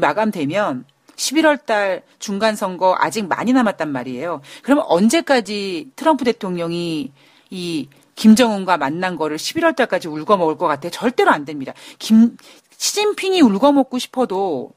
마감되면 0.00 0.86
11월 1.16 1.66
달 1.66 2.02
중간 2.20 2.56
선거 2.56 2.96
아직 2.98 3.28
많이 3.28 3.52
남았단 3.52 3.92
말이에요. 3.92 4.40
그러면 4.62 4.86
언제까지 4.88 5.90
트럼프 5.94 6.24
대통령이 6.24 7.12
이 7.50 7.88
김정은과 8.14 8.78
만난 8.78 9.16
거를 9.16 9.36
11월 9.36 9.76
달까지 9.76 10.08
울고 10.08 10.38
먹을 10.38 10.56
것 10.56 10.66
같아요? 10.66 10.90
절대로 10.90 11.30
안 11.30 11.44
됩니다. 11.44 11.74
김 11.98 12.36
시진핑이 12.80 13.42
울고 13.42 13.72
먹고 13.72 13.98
싶어도 13.98 14.72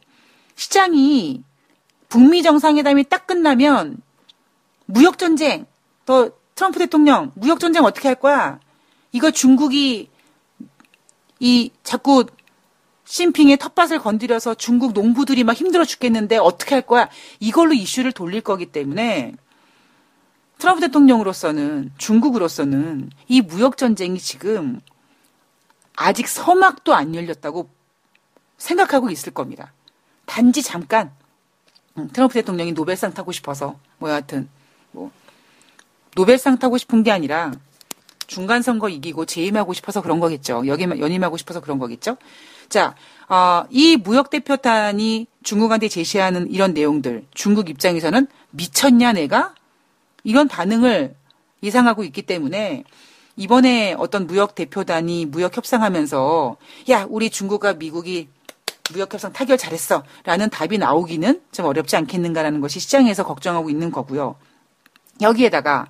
시장이 0.56 1.42
북미 2.10 2.44
정상회담이 2.44 3.06
딱 3.06 3.26
끝나면 3.26 4.02
무역 4.86 5.18
전쟁 5.18 5.66
더 6.06 6.30
트럼프 6.54 6.80
대통령 6.80 7.32
무역 7.34 7.62
전쟁 7.62 7.86
어떻게 7.86 8.10
할 8.10 8.16
거야? 8.16 8.60
이거 9.13 9.32
중국이 9.32 10.10
이 11.39 11.72
자꾸 11.84 12.26
심핑의 13.06 13.56
텃밭을 13.56 14.00
건드려서 14.00 14.56
중국 14.56 14.92
농부들이 14.92 15.46
막 15.46 15.54
힘들어 15.54 15.86
죽겠는데 15.86 16.38
어떻게 16.38 16.76
할 16.76 16.82
거야? 16.82 17.10
이걸로 17.39 17.72
이슈를 17.74 18.12
돌릴 18.12 18.42
거기 18.42 18.66
때문에 18.66 19.34
트럼프 20.58 20.82
대통령으로서는 20.82 21.94
중국으로서는 21.98 23.12
이 23.30 23.39
무역 23.39 23.78
전쟁이 23.78 24.20
지금 24.20 24.82
아직 25.96 26.28
서막도 26.28 26.94
안 26.94 27.16
열렸다고 27.16 27.70
생각하고 28.63 29.10
있을 29.10 29.34
겁니다. 29.34 29.73
단지 30.26 30.63
잠깐 30.63 31.12
음, 31.97 32.10
트럼프 32.13 32.34
대통령이 32.36 32.71
노벨상 32.71 33.13
타고 33.13 33.34
싶어서 33.34 33.78
뭐 33.97 34.10
여하튼 34.10 34.47
뭐 34.91 35.12
노벨상 36.15 36.58
타고 36.58 36.78
싶은 36.78 37.04
게 37.04 37.12
아니라 37.12 37.52
중간 38.26 38.62
선거 38.62 38.88
이기고 38.88 39.26
재임하고 39.26 39.73
싶어서 39.73 40.02
그런 40.02 40.21
거겠죠. 40.21 40.63
여기 40.65 40.84
연임하고 40.84 41.36
싶어서 41.36 41.60
그런 41.60 41.78
거겠죠. 41.78 42.15
자, 42.69 42.95
어, 43.28 43.65
이 43.69 43.97
무역 43.97 44.30
대표단이 44.30 45.28
중국한테 45.43 45.89
제시하는 45.89 46.49
이런 46.49 46.73
내용들, 46.73 47.26
중국 47.34 47.69
입장에서는 47.69 48.28
미쳤냐 48.52 49.13
내가 49.13 49.54
이런 50.23 50.47
반응을 50.47 51.15
예상하고 51.62 52.06
있기 52.06 52.21
때문에 52.21 52.86
이번에 53.36 53.93
어떤 53.93 54.26
무역 54.26 54.56
대표단이 54.56 55.26
무역 55.26 55.58
협상하면서 55.58 56.56
야 56.89 57.06
우리 57.10 57.30
중국과 57.30 57.73
미국이 57.73 58.30
무역 58.91 59.13
협상 59.13 59.32
타결 59.32 59.58
잘했어 59.58 60.04
라는 60.26 60.50
답이 60.50 60.78
나오기는 60.78 61.41
좀 61.52 61.65
어렵지 61.65 61.96
않겠는가라는 61.96 62.60
것이 62.60 62.80
시장에서 62.80 63.24
걱정하고 63.24 63.69
있는 63.69 63.91
거고요. 63.91 64.36
여기에다가 65.22 65.88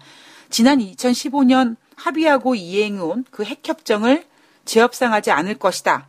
지난 0.49 0.79
2015년 0.79 1.75
합의하고 1.95 2.53
이행해온 2.53 3.25
그 3.31 3.43
핵협정을 3.43 4.25
재협상하지 4.65 5.31
않을 5.31 5.55
것이다. 5.55 6.07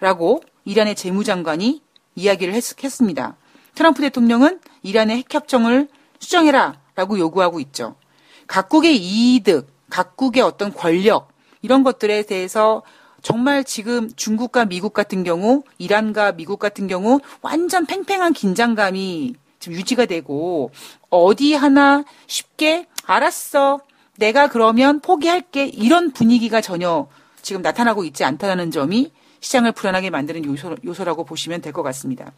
라고 0.00 0.42
이란의 0.64 0.96
재무장관이 0.96 1.82
이야기를 2.16 2.52
했, 2.52 2.82
했습니다. 2.82 3.36
트럼프 3.74 4.02
대통령은 4.02 4.60
이란의 4.82 5.18
핵협정을 5.18 5.88
수정해라 6.18 6.80
라고 6.96 7.18
요구하고 7.18 7.60
있죠. 7.60 7.94
각국의 8.46 8.96
이득, 8.96 9.72
각국의 9.90 10.42
어떤 10.42 10.74
권력, 10.74 11.30
이런 11.62 11.84
것들에 11.84 12.24
대해서 12.24 12.82
정말 13.22 13.64
지금 13.64 14.10
중국과 14.14 14.64
미국 14.64 14.92
같은 14.92 15.24
경우, 15.24 15.62
이란과 15.78 16.32
미국 16.32 16.58
같은 16.58 16.86
경우 16.86 17.20
완전 17.42 17.86
팽팽한 17.86 18.32
긴장감이 18.32 19.34
지금 19.58 19.76
유지가 19.78 20.06
되고 20.06 20.70
어디 21.10 21.54
하나 21.54 22.04
쉽게 22.26 22.86
알았어. 23.04 23.80
내가 24.16 24.48
그러면 24.48 25.00
포기할게. 25.00 25.66
이런 25.66 26.12
분위기가 26.12 26.60
전혀 26.60 27.08
지금 27.42 27.62
나타나고 27.62 28.04
있지 28.04 28.24
않다는 28.24 28.70
점이 28.70 29.12
시장을 29.40 29.72
불안하게 29.72 30.10
만드는 30.10 30.44
요소, 30.44 30.76
요소라고 30.84 31.24
보시면 31.24 31.60
될 31.62 31.72
것 31.72 31.82
같습니다. 31.82 32.32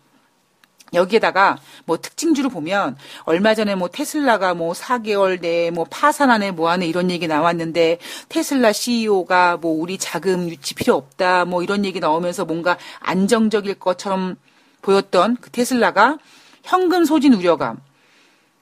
여기에다가 0.94 1.58
뭐 1.84 1.96
특징주를 1.98 2.50
보면 2.50 2.96
얼마 3.24 3.54
전에 3.54 3.74
뭐 3.74 3.88
테슬라가 3.88 4.54
뭐 4.54 4.72
4개월 4.72 5.40
내에 5.40 5.70
뭐 5.70 5.84
파산하네 5.88 6.52
뭐하네 6.52 6.86
이런 6.86 7.10
얘기 7.10 7.26
나왔는데 7.26 7.98
테슬라 8.28 8.72
CEO가 8.72 9.56
뭐 9.56 9.72
우리 9.72 9.98
자금 9.98 10.48
유치 10.48 10.74
필요 10.74 10.94
없다 10.94 11.44
뭐 11.44 11.62
이런 11.62 11.84
얘기 11.84 12.00
나오면서 12.00 12.44
뭔가 12.44 12.76
안정적일 13.00 13.74
것처럼 13.74 14.36
보였던 14.82 15.36
그 15.40 15.50
테슬라가 15.50 16.18
현금 16.62 17.04
소진 17.04 17.32
우려감. 17.34 17.80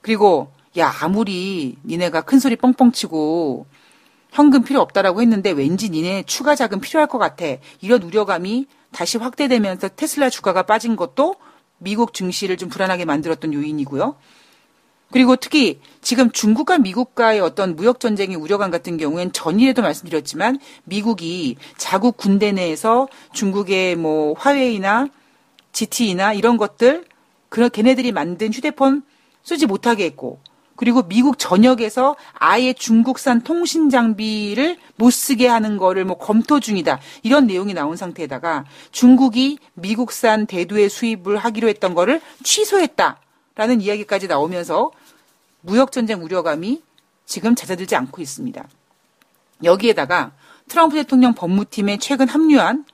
그리고 0.01 0.53
야 0.79 0.93
아무리 1.01 1.77
니네가 1.85 2.23
큰 2.23 2.39
소리 2.39 2.57
뻥뻥 2.57 2.93
치고 2.93 3.67
현금 4.31 4.63
필요 4.63 4.81
없다라고 4.81 5.21
했는데 5.21 5.51
왠지 5.51 5.91
니네 5.91 6.23
추가 6.25 6.55
자금 6.55 6.81
필요할 6.81 7.09
것 7.09 7.19
같아. 7.19 7.45
이런 7.81 8.03
우려감이 8.03 8.67
다시 8.93 9.19
확대되면서 9.19 9.89
테슬라 9.89 10.31
주가가 10.31 10.63
빠진 10.63 10.97
것도 10.97 11.35
미국 11.81 12.15
증시를 12.15 12.57
좀 12.57 12.69
불안하게 12.69 13.05
만들었던 13.05 13.53
요인이고요. 13.53 14.17
그리고 15.11 15.35
특히 15.35 15.81
지금 16.01 16.31
중국과 16.31 16.79
미국과의 16.79 17.41
어떤 17.41 17.75
무역 17.75 17.99
전쟁의 17.99 18.37
우려감 18.37 18.71
같은 18.71 18.97
경우엔 18.97 19.33
전일에도 19.33 19.83
말씀드렸지만 19.83 20.61
미국이 20.85 21.57
자국 21.77 22.17
군대 22.17 22.53
내에서 22.53 23.09
중국의 23.33 23.97
뭐 23.97 24.35
화웨이나 24.35 25.09
GT나 25.73 26.33
이런 26.35 26.57
것들 26.57 27.07
그런 27.49 27.71
걔네들이 27.71 28.13
만든 28.13 28.53
휴대폰 28.53 29.03
쓰지 29.43 29.67
못하게 29.67 30.05
했고 30.05 30.39
그리고 30.81 31.03
미국 31.03 31.39
전역에서 31.39 32.17
아예 32.33 32.73
중국산 32.73 33.43
통신 33.43 33.91
장비를 33.91 34.79
못 34.97 35.11
쓰게 35.11 35.47
하는 35.47 35.77
거를 35.77 36.07
뭐 36.07 36.17
검토 36.17 36.59
중이다. 36.59 37.01
이런 37.23 37.47
내용이 37.47 37.75
나온 37.75 37.99
상태에다가 37.99 38.65
중국이 38.91 39.59
미국산 39.75 40.47
대두의 40.47 40.89
수입을 40.89 41.37
하기로 41.37 41.69
했던 41.69 41.93
거를 41.93 42.23
취소했다라는 42.43 43.83
이야기까지 43.83 44.27
나오면서 44.27 44.91
무역 45.61 45.93
전쟁 45.93 46.25
우려감이 46.25 46.81
지금 47.27 47.55
잦아들지 47.55 47.95
않고 47.95 48.23
있습니다. 48.23 48.67
여기에다가 49.63 50.33
트럼프 50.67 50.97
대통령 50.97 51.35
법무팀에 51.35 51.99
최근 51.99 52.27
합류한 52.27 52.87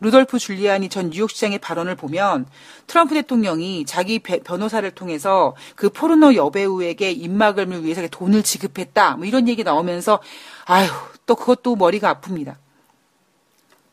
루돌프 0.00 0.38
줄리아니 0.38 0.88
전 0.88 1.10
뉴욕시장의 1.10 1.58
발언을 1.58 1.94
보면 1.94 2.46
트럼프 2.86 3.14
대통령이 3.14 3.84
자기 3.84 4.18
변호사를 4.18 4.90
통해서 4.92 5.54
그 5.76 5.90
포르노 5.90 6.34
여배우에게 6.34 7.10
입막음을 7.12 7.84
위해서 7.84 8.06
돈을 8.08 8.42
지급했다. 8.42 9.16
뭐 9.16 9.26
이런 9.26 9.48
얘기 9.48 9.62
나오면서 9.62 10.20
아휴 10.64 10.88
또 11.26 11.36
그것도 11.36 11.76
머리가 11.76 12.14
아픕니다. 12.14 12.56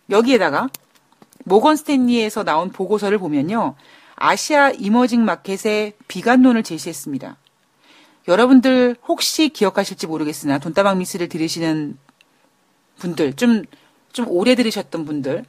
여기에다가 0.09 0.69
모건 1.43 1.75
스탠리에서 1.75 2.43
나온 2.43 2.71
보고서를 2.71 3.17
보면요. 3.17 3.75
아시아 4.15 4.71
이머징 4.71 5.25
마켓의 5.25 5.93
비관론을 6.07 6.63
제시했습니다. 6.63 7.37
여러분들 8.27 8.95
혹시 9.07 9.49
기억하실지 9.49 10.07
모르겠으나 10.07 10.57
돈다방 10.59 10.97
미스리를 10.97 11.29
들으시는 11.29 11.97
분들 12.97 13.33
좀 13.33 13.63
좀 14.17 14.27
오래 14.29 14.55
들으셨던 14.55 15.05
분들 15.05 15.45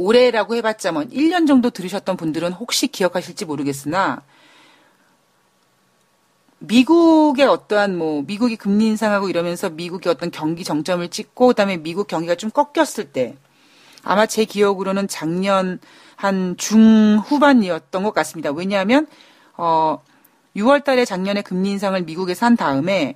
올해라고 0.00 0.54
해봤자 0.56 0.92
뭐 0.92 1.02
1년 1.02 1.46
정도 1.46 1.70
들으셨던 1.70 2.16
분들은 2.16 2.52
혹시 2.52 2.86
기억하실지 2.88 3.44
모르겠으나 3.44 4.22
미국의 6.58 7.46
어떠한 7.46 7.96
뭐 7.96 8.22
미국이 8.22 8.56
금리 8.56 8.86
인상하고 8.86 9.28
이러면서 9.28 9.70
미국의 9.70 10.10
어떤 10.10 10.30
경기 10.30 10.64
정점을 10.64 11.06
찍고 11.08 11.48
그다음에 11.48 11.78
미국 11.78 12.06
경기가 12.06 12.34
좀 12.34 12.50
꺾였을 12.50 13.12
때 13.12 13.36
아마 14.02 14.26
제 14.26 14.44
기억으로는 14.44 15.08
작년 15.08 15.78
한 16.16 16.56
중후반이었던 16.58 18.02
것 18.02 18.12
같습니다. 18.12 18.50
왜냐하면 18.50 19.06
어 19.56 20.02
6월 20.56 20.84
달에 20.84 21.04
작년에 21.04 21.42
금리 21.42 21.70
인상을 21.70 22.00
미국에서 22.02 22.44
한 22.44 22.56
다음에 22.56 23.14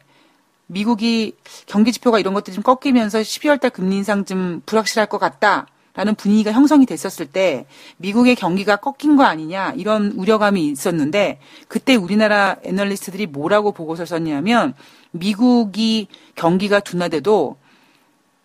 미국이 0.67 1.37
경기 1.67 1.93
지표가 1.93 2.19
이런 2.19 2.33
것들이 2.33 2.55
좀 2.55 2.63
꺾이면서 2.63 3.21
12월 3.21 3.61
달 3.61 3.71
금리 3.71 3.97
인상 3.97 4.25
좀 4.25 4.63
불확실할 4.65 5.07
것 5.09 5.19
같다. 5.19 5.67
라는 5.95 6.17
분위기가 6.17 6.51
형성이 6.51 6.87
됐었을 6.87 7.27
때 7.27 7.67
미국의 7.99 8.35
경기가 8.35 8.77
꺾인 8.77 9.17
거 9.17 9.23
아니냐 9.23 9.75
이런 9.77 10.11
우려감이 10.17 10.67
있었는데 10.67 11.39
그때 11.69 11.95
우리나라 11.95 12.57
애널리스트들이 12.65 13.27
뭐라고 13.27 13.71
보고서 13.71 14.05
썼냐면 14.05 14.75
미국이 15.13 16.09
경기가 16.35 16.81
둔화돼도 16.81 17.57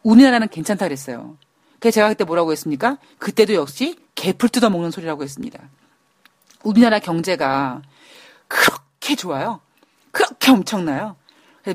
우리나라는 0.03 0.47
괜찮다 0.49 0.85
그랬어요. 0.85 1.37
그래서 1.79 1.95
제가 1.95 2.09
그때 2.09 2.23
뭐라고 2.23 2.51
했습니까? 2.51 2.99
그때도 3.17 3.55
역시 3.55 3.95
개풀 4.13 4.49
뜯어먹는 4.49 4.91
소리라고 4.91 5.23
했습니다. 5.23 5.59
우리나라 6.63 6.99
경제가 6.99 7.81
그렇게 8.47 9.15
좋아요. 9.15 9.59
그렇게 10.11 10.51
엄청나요. 10.51 11.15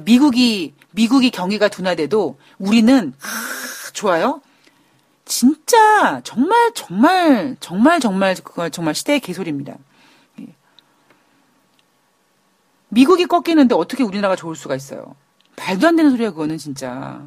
미국이 0.03 0.75
미국이 0.93 1.31
경기가 1.31 1.69
둔화돼도 1.69 2.39
우리는 2.59 3.13
아, 3.21 3.91
좋아요. 3.93 4.41
진짜 5.25 6.21
정말 6.23 6.73
정말 6.75 7.57
정말 7.61 8.01
정말 8.01 8.35
그걸 8.37 8.71
정말 8.71 8.95
시대의 8.95 9.21
개소리입니다. 9.21 9.77
예. 10.41 10.47
미국이 12.89 13.27
꺾이는데 13.27 13.75
어떻게 13.75 14.03
우리나라가 14.03 14.37
좋을 14.37 14.55
수가 14.55 14.77
있어요? 14.77 15.17
말도 15.57 15.89
안 15.89 15.97
되는 15.97 16.11
소리야, 16.11 16.31
그거는 16.31 16.59
진짜. 16.59 17.27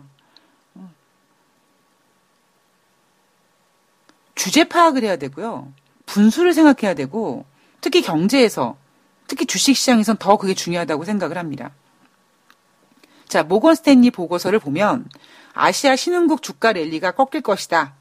주제 4.36 4.63
파악을 4.63 5.03
해야 5.03 5.15
되고요. 5.17 5.73
분수를 6.05 6.53
생각해야 6.53 6.93
되고, 6.93 7.45
특히 7.81 8.01
경제에서, 8.01 8.77
특히 9.27 9.45
주식시장에선 9.45 10.17
더 10.17 10.38
그게 10.38 10.53
중요하다고 10.53 11.05
생각을 11.05 11.38
합니다. 11.38 11.71
자, 13.27 13.43
모건 13.43 13.75
스탠리 13.75 14.12
보고서를 14.12 14.60
보면, 14.60 15.10
아시아 15.58 15.96
신흥국 15.96 16.43
주가 16.43 16.72
랠리가 16.72 17.12
꺾일 17.12 17.41
것이다. 17.41 17.96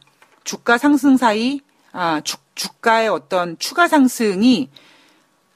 주가 0.45 0.77
상승 0.77 1.17
사이, 1.17 1.61
아, 1.93 2.21
주, 2.21 2.37
주가의 2.55 3.09
어떤 3.09 3.59
추가 3.59 3.89
상승이 3.89 4.71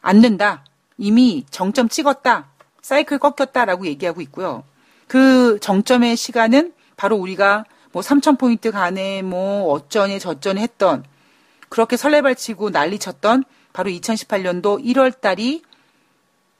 안 0.00 0.20
된다. 0.20 0.64
이미 0.96 1.44
정점 1.50 1.88
찍었다. 1.88 2.48
사이클 2.80 3.18
꺾였다라고 3.18 3.86
얘기하고 3.86 4.22
있고요. 4.22 4.64
그 5.06 5.58
정점의 5.60 6.16
시간은 6.16 6.72
바로 6.96 7.16
우리가 7.16 7.64
뭐 7.92 8.02
3,000포인트 8.02 8.72
간에 8.72 9.22
뭐 9.22 9.70
어쩌니 9.70 10.18
저쩌니 10.18 10.60
했던 10.60 11.04
그렇게 11.68 11.96
설레발치고 11.96 12.70
난리쳤던 12.70 13.44
바로 13.72 13.90
2018년도 13.90 14.82
1월 14.84 15.20
달이 15.20 15.62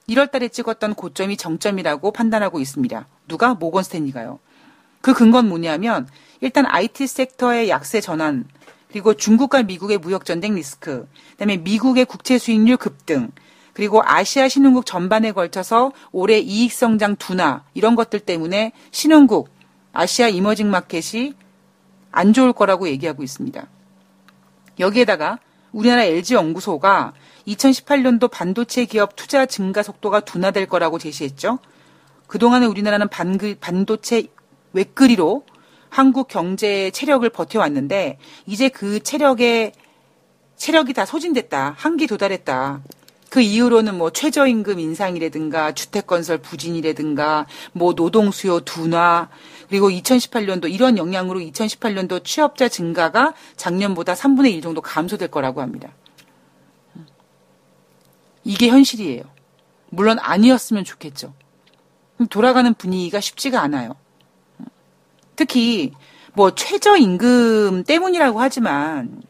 1월 0.09 0.31
달에 0.31 0.49
찍었던 0.49 0.95
고점이 0.95 1.37
정점이라고 1.37 2.11
판단하고 2.13 2.61
있습니다. 2.61 3.07
누가? 3.29 3.55
모건 3.55 3.83
스탠리가요. 3.83 4.39
그 5.01 5.15
근거는 5.15 5.49
뭐냐면 5.49 6.09
일단 6.41 6.67
IT 6.67 7.07
섹터의 7.07 7.69
약세 7.69 8.01
전환 8.01 8.45
그리고 8.91 9.15
중국과 9.15 9.63
미국의 9.63 9.99
무역 9.99 10.25
전쟁 10.25 10.55
리스크, 10.55 11.07
그다음에 11.33 11.59
미국의 11.59 12.05
국채 12.07 12.39
수익률 12.39 12.77
급등, 12.77 13.31
그리고 13.73 14.03
아시아 14.05 14.49
신흥국 14.49 14.85
전반에 14.85 15.33
걸쳐서 15.33 15.93
올해 16.11 16.39
이익 16.39 16.73
성장 16.73 17.17
둔화 17.17 17.63
이런 17.73 17.95
것들 17.95 18.21
때문에 18.21 18.73
신흥국 18.91 19.49
아시아 19.93 20.29
이머징 20.29 20.71
마켓이 20.71 21.35
안 22.11 22.33
좋을 22.33 22.53
거라고 22.53 22.89
얘기하고 22.89 23.23
있습니다. 23.23 23.65
여기에다가 24.81 25.39
우리나라 25.73 26.03
LG 26.03 26.35
연구소가 26.35 27.13
2018년도 27.47 28.31
반도체 28.31 28.85
기업 28.87 29.15
투자 29.15 29.47
증가 29.47 29.83
속도가 29.83 30.21
둔화될 30.21 30.67
거라고 30.67 30.99
제시했죠. 30.99 31.59
그동안에 32.27 32.67
우리나라는 32.67 33.09
반도체 33.61 34.27
외끌이로 34.73 35.45
한국 35.89 36.29
경제의 36.29 36.93
체력을 36.93 37.29
버텨왔는데 37.29 38.19
이제 38.47 38.69
그 38.69 39.01
체력의 39.01 39.73
체력이 40.57 40.93
다 40.93 41.05
소진됐다. 41.05 41.75
한기 41.77 42.07
도달했다. 42.07 42.83
그 43.31 43.41
이후로는 43.41 43.97
뭐 43.97 44.11
최저임금 44.11 44.81
인상이라든가 44.81 45.73
주택건설 45.73 46.39
부진이라든가 46.39 47.47
뭐 47.73 47.93
노동수요 47.93 48.61
둔화 48.61 49.29
그리고 49.69 49.89
2018년도 49.89 50.71
이런 50.71 50.99
영향으로 50.99 51.39
2018년도 51.39 52.25
취업자 52.25 52.69
증가가 52.69 53.35
작년보다 53.57 54.15
3분의 54.15 54.53
1 54.55 54.63
정도 54.63 54.81
감소될 54.81 55.29
거라고 55.29 55.61
합니다. 55.61 55.91
이게 58.43 58.69
현실이에요. 58.69 59.23
물론 59.91 60.19
아니었으면 60.21 60.85
좋겠죠. 60.85 61.33
돌아가는 62.31 62.75
분위기가 62.75 63.21
쉽지가 63.21 63.61
않아요. 63.63 63.95
특히 65.41 65.93
뭐 66.35 66.55
최저임금 66.55 67.85
때문이라고 67.85 68.43
하지만 68.43 69.23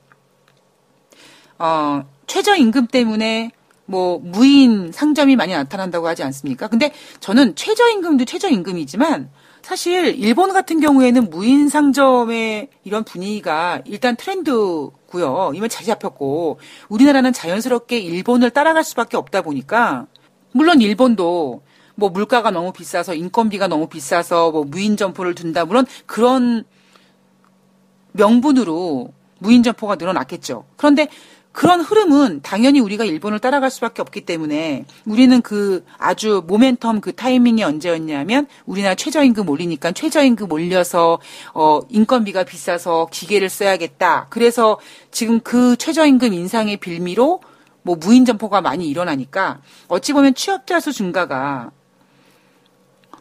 어 1.57 2.03
최저임금 2.27 2.89
때문에 2.89 3.53
뭐 3.87 4.19
무인 4.19 4.91
상점이 4.91 5.37
많이 5.37 5.53
나타난다고 5.53 6.09
하지 6.09 6.25
않습니까? 6.25 6.67
근데 6.67 6.93
저는 7.21 7.55
최저임금도 7.55 8.25
최저임금이지만 8.25 9.31
사실 9.63 10.17
일본 10.19 10.53
같은 10.53 10.81
경우에는 10.81 11.31
무인 11.31 11.69
상점의 11.69 12.71
이런 12.83 13.05
분위기가 13.05 13.81
일단 13.85 14.17
트렌드고요. 14.17 15.53
이미 15.55 15.69
자리 15.69 15.87
잡혔고 15.87 16.59
우리나라는 16.89 17.33
자연스럽게 17.33 18.01
일본을 18.01 18.51
따라갈 18.51 18.83
수밖에 18.83 19.17
없다 19.17 19.43
보니까 19.43 20.07
물론 20.51 20.81
일본도 20.81 21.63
뭐 21.95 22.11
물가가 22.11 22.51
너무 22.51 22.73
비싸서 22.73 23.15
인건비가 23.15 23.69
너무 23.69 23.89
비싸서 23.89 24.51
뭐 24.51 24.65
무인 24.65 24.97
점포를 24.97 25.35
둔다 25.35 25.65
물론 25.65 25.87
그런 26.07 26.65
명분으로 28.13 29.13
무인 29.39 29.63
점포가 29.63 29.97
늘어났겠죠. 29.97 30.65
그런데 30.77 31.09
그런 31.53 31.81
흐름은 31.81 32.41
당연히 32.43 32.79
우리가 32.79 33.05
일본을 33.05 33.41
따라갈 33.41 33.71
수밖에 33.71 34.03
없기 34.03 34.21
때문에 34.21 34.85
우리는 35.05 35.43
그 35.43 35.85
아주 35.99 36.45
모멘텀 36.47 37.01
그 37.01 37.13
타이밍이 37.13 37.65
언제였냐면 37.65 38.47
우리나라 38.67 38.95
최저임금 38.95 39.49
올리니까 39.49 39.93
최저임금 39.93 40.53
올려서 40.53 41.19
어 41.55 41.81
인건비가 41.89 42.45
비싸서 42.45 43.09
기계를 43.11 43.49
써야겠다. 43.49 44.29
그래서 44.31 44.79
지금 45.11 45.41
그 45.41 45.77
최저임금 45.77 46.33
인상의 46.33 46.77
빌미로 46.77 47.41
뭐 47.83 47.97
무인 47.97 48.25
점포가 48.25 48.61
많이 48.61 48.89
일어나니까 48.89 49.61
어찌 49.89 50.13
보면 50.13 50.35
취업자 50.35 50.79
수 50.79 50.93
증가가 50.93 51.73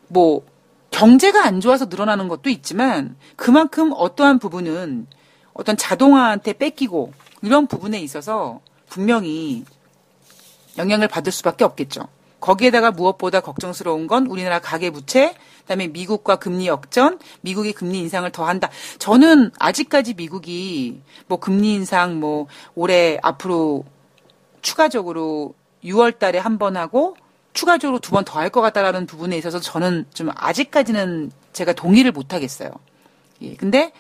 뭐 0.09 0.43
경제가 0.91 1.45
안 1.45 1.61
좋아서 1.61 1.85
늘어나는 1.85 2.27
것도 2.27 2.49
있지만 2.49 3.15
그만큼 3.35 3.91
어떠한 3.95 4.39
부분은 4.39 5.07
어떤 5.53 5.77
자동화한테 5.77 6.53
뺏기고 6.53 7.13
이런 7.41 7.67
부분에 7.67 7.99
있어서 8.01 8.59
분명히 8.89 9.63
영향을 10.77 11.07
받을 11.07 11.31
수밖에 11.31 11.63
없겠죠. 11.63 12.07
거기에다가 12.39 12.91
무엇보다 12.91 13.41
걱정스러운 13.41 14.07
건 14.07 14.25
우리나라 14.27 14.59
가계부채, 14.59 15.35
그다음에 15.61 15.87
미국과 15.87 16.37
금리 16.37 16.67
역전, 16.67 17.19
미국이 17.41 17.73
금리 17.73 17.99
인상을 17.99 18.29
더한다. 18.31 18.69
저는 18.97 19.51
아직까지 19.59 20.13
미국이 20.13 21.01
뭐 21.27 21.39
금리 21.39 21.73
인상 21.73 22.19
뭐 22.19 22.47
올해 22.75 23.19
앞으로 23.21 23.83
추가적으로 24.61 25.53
6월 25.83 26.17
달에 26.17 26.39
한 26.39 26.57
번 26.57 26.77
하고 26.77 27.15
추가적으로 27.53 27.99
두 27.99 28.11
번 28.11 28.23
더 28.25 28.39
할 28.39 28.49
것 28.51 28.61
같다라는 28.61 29.05
부분에 29.05 29.37
있어서 29.37 29.59
저는 29.59 30.05
좀 30.13 30.29
아직까지는 30.35 31.31
제가 31.53 31.73
동의를 31.73 32.11
못 32.11 32.33
하겠어요. 32.33 32.71
예. 33.41 33.55
근데 33.55 33.91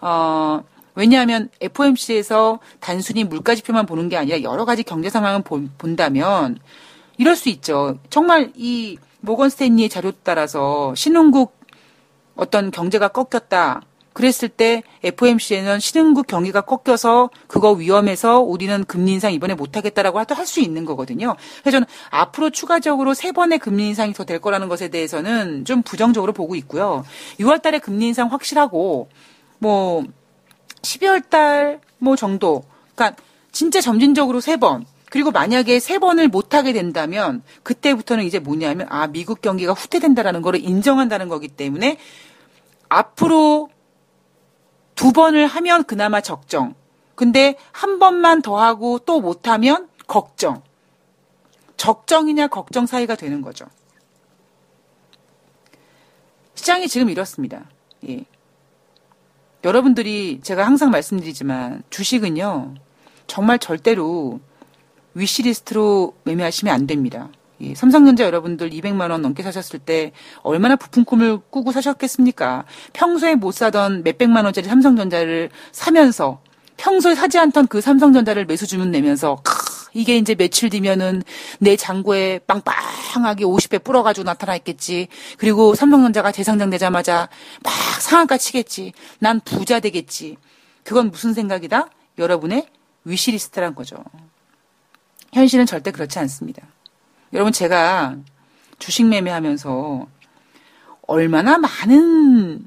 어 0.00 0.62
왜냐하면 0.94 1.50
FOMC에서 1.60 2.58
단순히 2.80 3.24
물가 3.24 3.54
지표만 3.54 3.86
보는 3.86 4.08
게 4.08 4.16
아니라 4.16 4.42
여러 4.42 4.64
가지 4.64 4.82
경제 4.82 5.10
상황을 5.10 5.42
본다면 5.78 6.58
이럴 7.18 7.36
수 7.36 7.48
있죠. 7.50 7.98
정말 8.10 8.52
이 8.56 8.98
모건 9.20 9.50
스탠리의 9.50 9.88
자료 9.88 10.12
따라서 10.22 10.94
신흥국 10.94 11.56
어떤 12.36 12.70
경제가 12.70 13.08
꺾였다. 13.08 13.82
그랬을 14.16 14.48
때 14.48 14.82
FOMC에는 15.04 15.78
신흥국 15.78 16.26
경기가 16.26 16.62
꺾여서 16.62 17.28
그거 17.48 17.72
위험해서 17.72 18.40
우리는 18.40 18.82
금리 18.84 19.12
인상 19.12 19.34
이번에 19.34 19.54
못하겠다라고 19.54 20.20
할수 20.26 20.60
있는 20.60 20.86
거거든요. 20.86 21.36
그래서 21.60 21.76
저는 21.76 21.86
앞으로 22.08 22.48
추가적으로 22.48 23.12
세 23.12 23.32
번의 23.32 23.58
금리 23.58 23.88
인상이 23.88 24.14
더 24.14 24.24
될 24.24 24.40
거라는 24.40 24.68
것에 24.68 24.88
대해서는 24.88 25.66
좀 25.66 25.82
부정적으로 25.82 26.32
보고 26.32 26.56
있고요. 26.56 27.04
6월 27.38 27.60
달에 27.60 27.78
금리 27.78 28.08
인상 28.08 28.32
확실하고 28.32 29.08
뭐 29.58 30.04
12월 30.82 31.28
달 31.28 31.80
뭐 31.98 32.16
정도 32.16 32.64
그러니까 32.94 33.20
진짜 33.52 33.80
점진적으로 33.80 34.40
세 34.40 34.56
번. 34.56 34.86
그리고 35.08 35.30
만약에 35.30 35.78
세 35.78 35.98
번을 35.98 36.28
못 36.28 36.54
하게 36.54 36.72
된다면 36.72 37.42
그때부터는 37.62 38.24
이제 38.24 38.38
뭐냐면 38.38 38.86
아 38.90 39.06
미국 39.06 39.40
경기가 39.40 39.72
후퇴된다라는 39.72 40.42
거를 40.42 40.60
인정한다는 40.60 41.28
거기 41.28 41.48
때문에 41.48 41.98
앞으로 42.88 43.70
두 44.96 45.12
번을 45.12 45.46
하면 45.46 45.84
그나마 45.84 46.20
적정. 46.20 46.74
근데 47.14 47.56
한 47.70 48.00
번만 48.00 48.42
더 48.42 48.58
하고 48.58 48.98
또 48.98 49.20
못하면 49.20 49.88
걱정. 50.08 50.62
적정이냐 51.76 52.48
걱정 52.48 52.86
사이가 52.86 53.14
되는 53.14 53.42
거죠. 53.42 53.66
시장이 56.54 56.88
지금 56.88 57.10
이렇습니다. 57.10 57.64
예. 58.08 58.24
여러분들이 59.62 60.40
제가 60.42 60.66
항상 60.66 60.90
말씀드리지만 60.90 61.82
주식은요, 61.90 62.74
정말 63.26 63.58
절대로 63.58 64.40
위시리스트로 65.14 66.14
매매하시면 66.24 66.74
안 66.74 66.86
됩니다. 66.86 67.28
예, 67.60 67.74
삼성전자 67.74 68.24
여러분들 68.24 68.70
200만 68.70 69.10
원 69.10 69.22
넘게 69.22 69.42
사셨을 69.42 69.78
때 69.78 70.12
얼마나 70.42 70.76
부푼 70.76 71.04
꿈을 71.04 71.38
꾸고 71.50 71.72
사셨겠습니까? 71.72 72.64
평소에 72.92 73.34
못 73.34 73.52
사던 73.52 74.02
몇백만 74.02 74.44
원짜리 74.44 74.68
삼성전자를 74.68 75.50
사면서 75.72 76.40
평소에 76.76 77.14
사지 77.14 77.38
않던 77.38 77.68
그 77.68 77.80
삼성전자를 77.80 78.44
매수 78.44 78.66
주문 78.66 78.90
내면서 78.90 79.40
크, 79.42 79.54
이게 79.94 80.18
이제 80.18 80.34
며칠 80.34 80.68
뒤면은 80.68 81.22
내 81.58 81.76
잔고에 81.76 82.40
빵빵하게 82.40 83.44
50배 83.44 83.82
불어가지고 83.82 84.24
나타나 84.24 84.54
있겠지. 84.56 85.08
그리고 85.38 85.74
삼성전자가 85.74 86.32
재상장 86.32 86.68
되자마자 86.68 87.30
막 87.62 87.72
상한가 88.02 88.36
치겠지. 88.36 88.92
난 89.18 89.40
부자 89.40 89.80
되겠지. 89.80 90.36
그건 90.84 91.10
무슨 91.10 91.32
생각이다? 91.32 91.88
여러분의 92.18 92.66
위시리스트란 93.04 93.74
거죠. 93.74 93.96
현실은 95.32 95.64
절대 95.64 95.90
그렇지 95.90 96.18
않습니다. 96.18 96.62
여러분 97.36 97.52
제가 97.52 98.16
주식 98.78 99.06
매매하면서 99.06 100.06
얼마나 101.06 101.58
많은 101.58 102.66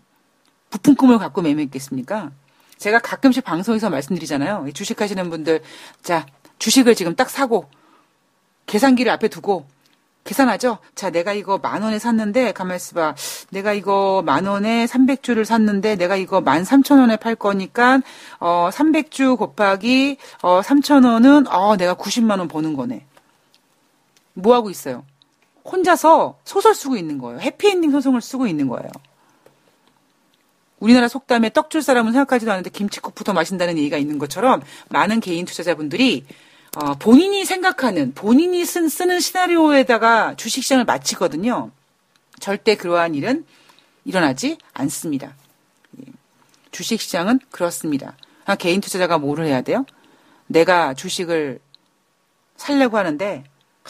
부푼 0.70 0.96
꿈을 0.96 1.18
갖고 1.18 1.42
매매했겠습니까? 1.42 2.30
제가 2.78 3.00
가끔씩 3.00 3.44
방송에서 3.44 3.90
말씀드리잖아요. 3.90 4.68
주식 4.76 5.02
하시는 5.02 5.28
분들, 5.28 5.64
자, 6.04 6.28
주식을 6.60 6.94
지금 6.94 7.16
딱 7.16 7.32
사고, 7.32 7.68
계산기를 8.68 9.12
앞에 9.12 9.28
두고, 9.28 9.66
계산하죠? 10.24 10.78
자, 10.94 11.10
내가 11.10 11.34
이거 11.34 11.58
만 11.58 11.82
원에 11.82 11.98
샀는데, 11.98 12.52
가만있어 12.52 12.94
봐. 12.94 13.16
내가 13.50 13.74
이거 13.74 14.22
만 14.24 14.46
원에 14.46 14.86
300주를 14.86 15.46
샀는데, 15.46 15.96
내가 15.96 16.16
이거 16.16 16.42
만 16.42 16.62
3천 16.62 17.00
원에 17.00 17.16
팔 17.16 17.34
거니까, 17.34 18.02
어, 18.40 18.70
300주 18.72 19.36
곱하기, 19.36 20.18
어, 20.44 20.62
3천 20.62 21.12
원은, 21.12 21.48
어, 21.48 21.76
내가 21.76 21.96
90만 21.96 22.38
원 22.38 22.48
버는 22.48 22.76
거네. 22.76 23.09
뭐 24.42 24.56
하고 24.56 24.70
있어요? 24.70 25.06
혼자서 25.64 26.40
소설 26.46 26.74
쓰고 26.74 26.98
있는 26.98 27.18
거예요. 27.18 27.40
해피엔딩 27.40 27.92
소송을 27.92 28.22
쓰고 28.22 28.48
있는 28.48 28.68
거예요. 28.68 28.90
우리나라 30.80 31.08
속담에 31.08 31.52
떡 31.52 31.70
줄 31.70 31.82
사람은 31.82 32.14
생각하지도 32.14 32.52
않는데 32.52 32.70
김치국부 32.70 33.24
터 33.24 33.34
마신다는 33.34 33.78
얘기가 33.78 33.98
있는 33.98 34.18
것처럼 34.18 34.62
많은 34.90 35.20
개인 35.20 35.46
투자자분들이 35.46 36.26
어, 36.78 36.94
본인이 36.96 37.46
생각하는 37.46 38.14
본인이 38.14 38.64
쓴, 38.66 38.88
쓰는 38.90 39.20
시나리오에다가 39.20 40.36
주식시장을 40.36 40.86
마치거든요. 40.86 41.72
절대 42.40 42.76
그러한 42.76 43.16
일은 43.16 43.46
일어나지 44.06 44.58
않습니다. 44.74 45.36
예. 46.00 46.12
주식시장은 46.72 47.40
그렇습니다. 47.52 48.16
아, 48.46 48.56
개인 48.56 48.82
투자자가 48.82 49.18
뭐를 49.18 49.46
해야 49.46 49.62
돼요? 49.62 49.86
내가 50.48 50.94
주식을 50.94 51.60
살려고 52.56 52.98
하는데 52.98 53.44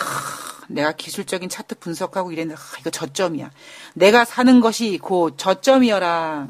하, 0.04 0.66
내가 0.68 0.92
기술적인 0.92 1.50
차트 1.50 1.76
분석하고 1.76 2.32
이랬는데 2.32 2.60
하, 2.60 2.80
이거 2.80 2.90
저점이야. 2.90 3.52
내가 3.94 4.26
사는 4.26 4.60
것이 4.60 4.98
곧 4.98 5.36
저점이어라. 5.38 6.48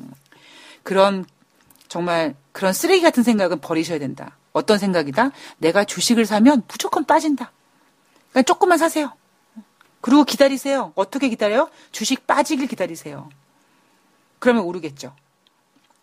그런 0.83 1.25
정말 1.87 2.35
그런 2.51 2.73
쓰레기 2.73 3.01
같은 3.01 3.23
생각은 3.23 3.59
버리셔야 3.59 3.99
된다. 3.99 4.37
어떤 4.53 4.77
생각이다? 4.77 5.31
내가 5.57 5.83
주식을 5.83 6.25
사면 6.25 6.63
무조건 6.67 7.05
빠진다. 7.05 7.51
그러니까 8.29 8.43
조금만 8.43 8.77
사세요. 8.77 9.13
그리고 10.01 10.23
기다리세요. 10.23 10.93
어떻게 10.95 11.29
기다려요? 11.29 11.69
주식 11.91 12.25
빠지길 12.25 12.67
기다리세요. 12.67 13.29
그러면 14.39 14.63
오르겠죠. 14.63 15.13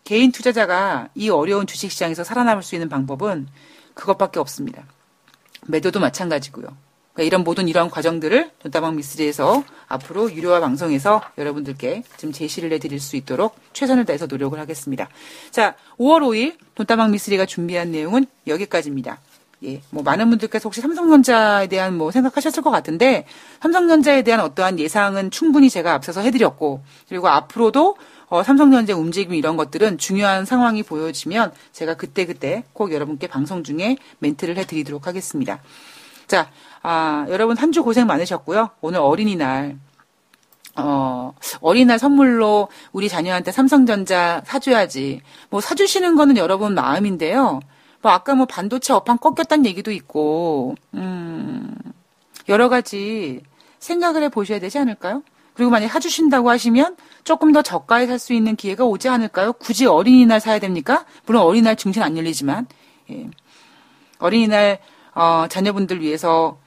개인 0.03 0.31
투자자가 0.31 1.09
이 1.15 1.29
어려운 1.29 1.67
주식 1.67 1.91
시장에서 1.91 2.23
살아남을 2.23 2.63
수 2.63 2.75
있는 2.75 2.87
방법은 2.89 3.47
그것밖에 3.93 4.39
없습니다. 4.39 4.85
매도도 5.67 5.99
마찬가지고요. 5.99 6.77
그러니까 7.17 7.23
이런 7.23 7.43
모든 7.43 7.67
이러한 7.67 7.89
과정들을 7.89 8.51
돈다방 8.59 8.95
미스리에서 8.95 9.63
앞으로 9.87 10.31
유료화 10.31 10.59
방송에서 10.59 11.21
여러분들께 11.39 12.03
좀 12.17 12.31
제시를 12.31 12.71
해드릴 12.73 12.99
수 12.99 13.15
있도록 13.15 13.55
최선을 13.73 14.05
다해서 14.05 14.27
노력을 14.27 14.57
하겠습니다. 14.59 15.09
자, 15.49 15.75
5월 15.97 16.21
5일 16.21 16.57
돈다방 16.75 17.09
미스리가 17.09 17.47
준비한 17.47 17.91
내용은 17.91 18.27
여기까지입니다. 18.45 19.19
예, 19.63 19.81
뭐 19.89 20.03
많은 20.03 20.29
분들께서 20.29 20.65
혹시 20.65 20.81
삼성전자에 20.81 21.65
대한 21.65 21.97
뭐 21.97 22.11
생각하셨을 22.11 22.61
것 22.61 22.69
같은데 22.69 23.25
삼성전자에 23.61 24.21
대한 24.21 24.39
어떠한 24.41 24.77
예상은 24.77 25.31
충분히 25.31 25.71
제가 25.71 25.95
앞서서 25.95 26.21
해드렸고 26.21 26.83
그리고 27.09 27.29
앞으로도 27.29 27.97
어, 28.27 28.43
삼성전자 28.43 28.95
움직임 28.95 29.33
이런 29.33 29.57
것들은 29.57 29.97
중요한 29.97 30.45
상황이 30.45 30.83
보여지면 30.83 31.51
제가 31.71 31.95
그때그때 31.95 32.63
꼭 32.73 32.93
여러분께 32.93 33.25
방송 33.25 33.63
중에 33.63 33.97
멘트를 34.19 34.57
해드리도록 34.57 35.07
하겠습니다. 35.07 35.59
자, 36.27 36.51
아, 36.83 37.25
여러분 37.29 37.57
한 37.57 37.71
주 37.71 37.83
고생 37.83 38.07
많으셨고요. 38.07 38.69
오늘 38.81 38.99
어린이날, 38.99 39.77
어, 40.75 41.33
어린이날 41.61 41.99
선물로 41.99 42.69
우리 42.91 43.09
자녀한테 43.09 43.51
삼성전자 43.51 44.41
사줘야지. 44.45 45.21
뭐 45.49 45.59
사주시는 45.61 46.15
거는 46.15 46.37
여러분 46.37 46.73
마음인데요. 46.73 47.59
뭐 48.01 48.11
아까 48.11 48.35
뭐 48.35 48.45
반도체 48.45 48.93
업황 48.93 49.17
꺾였다는 49.17 49.65
얘기도 49.65 49.91
있고, 49.91 50.75
음, 50.93 51.75
여러 52.47 52.69
가지 52.69 53.41
생각을 53.79 54.23
해 54.23 54.29
보셔야 54.29 54.59
되지 54.59 54.79
않을까요? 54.79 55.23
그리고 55.53 55.71
만약 55.71 55.89
사주신다고 55.89 56.49
하시면 56.51 56.95
조금 57.23 57.51
더 57.51 57.61
저가에 57.63 58.05
살 58.05 58.19
수 58.19 58.33
있는 58.33 58.55
기회가 58.55 58.85
오지 58.85 59.09
않을까요? 59.09 59.53
굳이 59.53 59.87
어린이날 59.87 60.39
사야 60.39 60.59
됩니까? 60.59 61.05
물론 61.25 61.43
어린이날 61.43 61.75
중심 61.75 62.03
안 62.03 62.15
열리지만, 62.17 62.67
예. 63.11 63.29
어린이날, 64.19 64.79
어, 65.15 65.45
자녀분들 65.49 66.01
위해서 66.01 66.59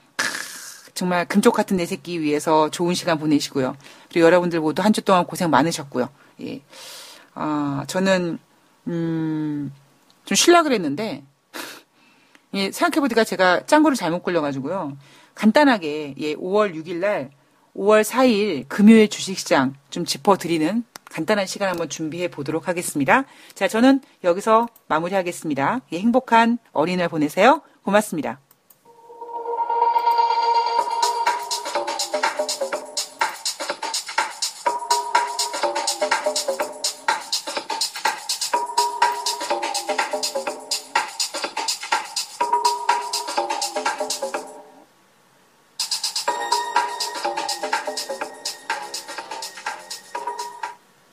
정말 1.01 1.25
금쪽 1.25 1.55
같은 1.55 1.79
내 1.79 1.87
새끼 1.87 2.21
위해서 2.21 2.69
좋은 2.69 2.93
시간 2.93 3.19
보내시고요. 3.19 3.75
그리고 4.11 4.27
여러분들 4.27 4.61
모두 4.61 4.83
한 4.83 4.93
주 4.93 5.01
동안 5.01 5.25
고생 5.25 5.49
많으셨고요. 5.49 6.11
예. 6.43 6.61
아, 7.33 7.85
저는, 7.87 8.39
음, 8.87 9.73
좀 10.27 10.37
실락을 10.37 10.73
했는데, 10.73 11.25
예, 12.53 12.71
생각해보니까 12.71 13.25
제가 13.25 13.65
짱구를 13.65 13.97
잘못 13.97 14.23
걸려가지고요. 14.23 14.99
간단하게, 15.35 16.17
예, 16.19 16.35
5월 16.35 16.75
6일 16.75 16.97
날, 16.97 17.31
5월 17.75 18.05
4일 18.05 18.67
금요일 18.69 19.09
주식시장 19.09 19.77
좀 19.89 20.05
짚어드리는 20.05 20.85
간단한 21.11 21.47
시간 21.47 21.71
한번 21.71 21.89
준비해 21.89 22.29
보도록 22.29 22.69
하겠습니다. 22.69 23.25
자, 23.55 23.69
저는 23.69 24.03
여기서 24.23 24.69
마무리하겠습니다. 24.89 25.81
예, 25.93 25.99
행복한 25.99 26.59
어린이날 26.73 27.09
보내세요. 27.09 27.63
고맙습니다. 27.85 28.39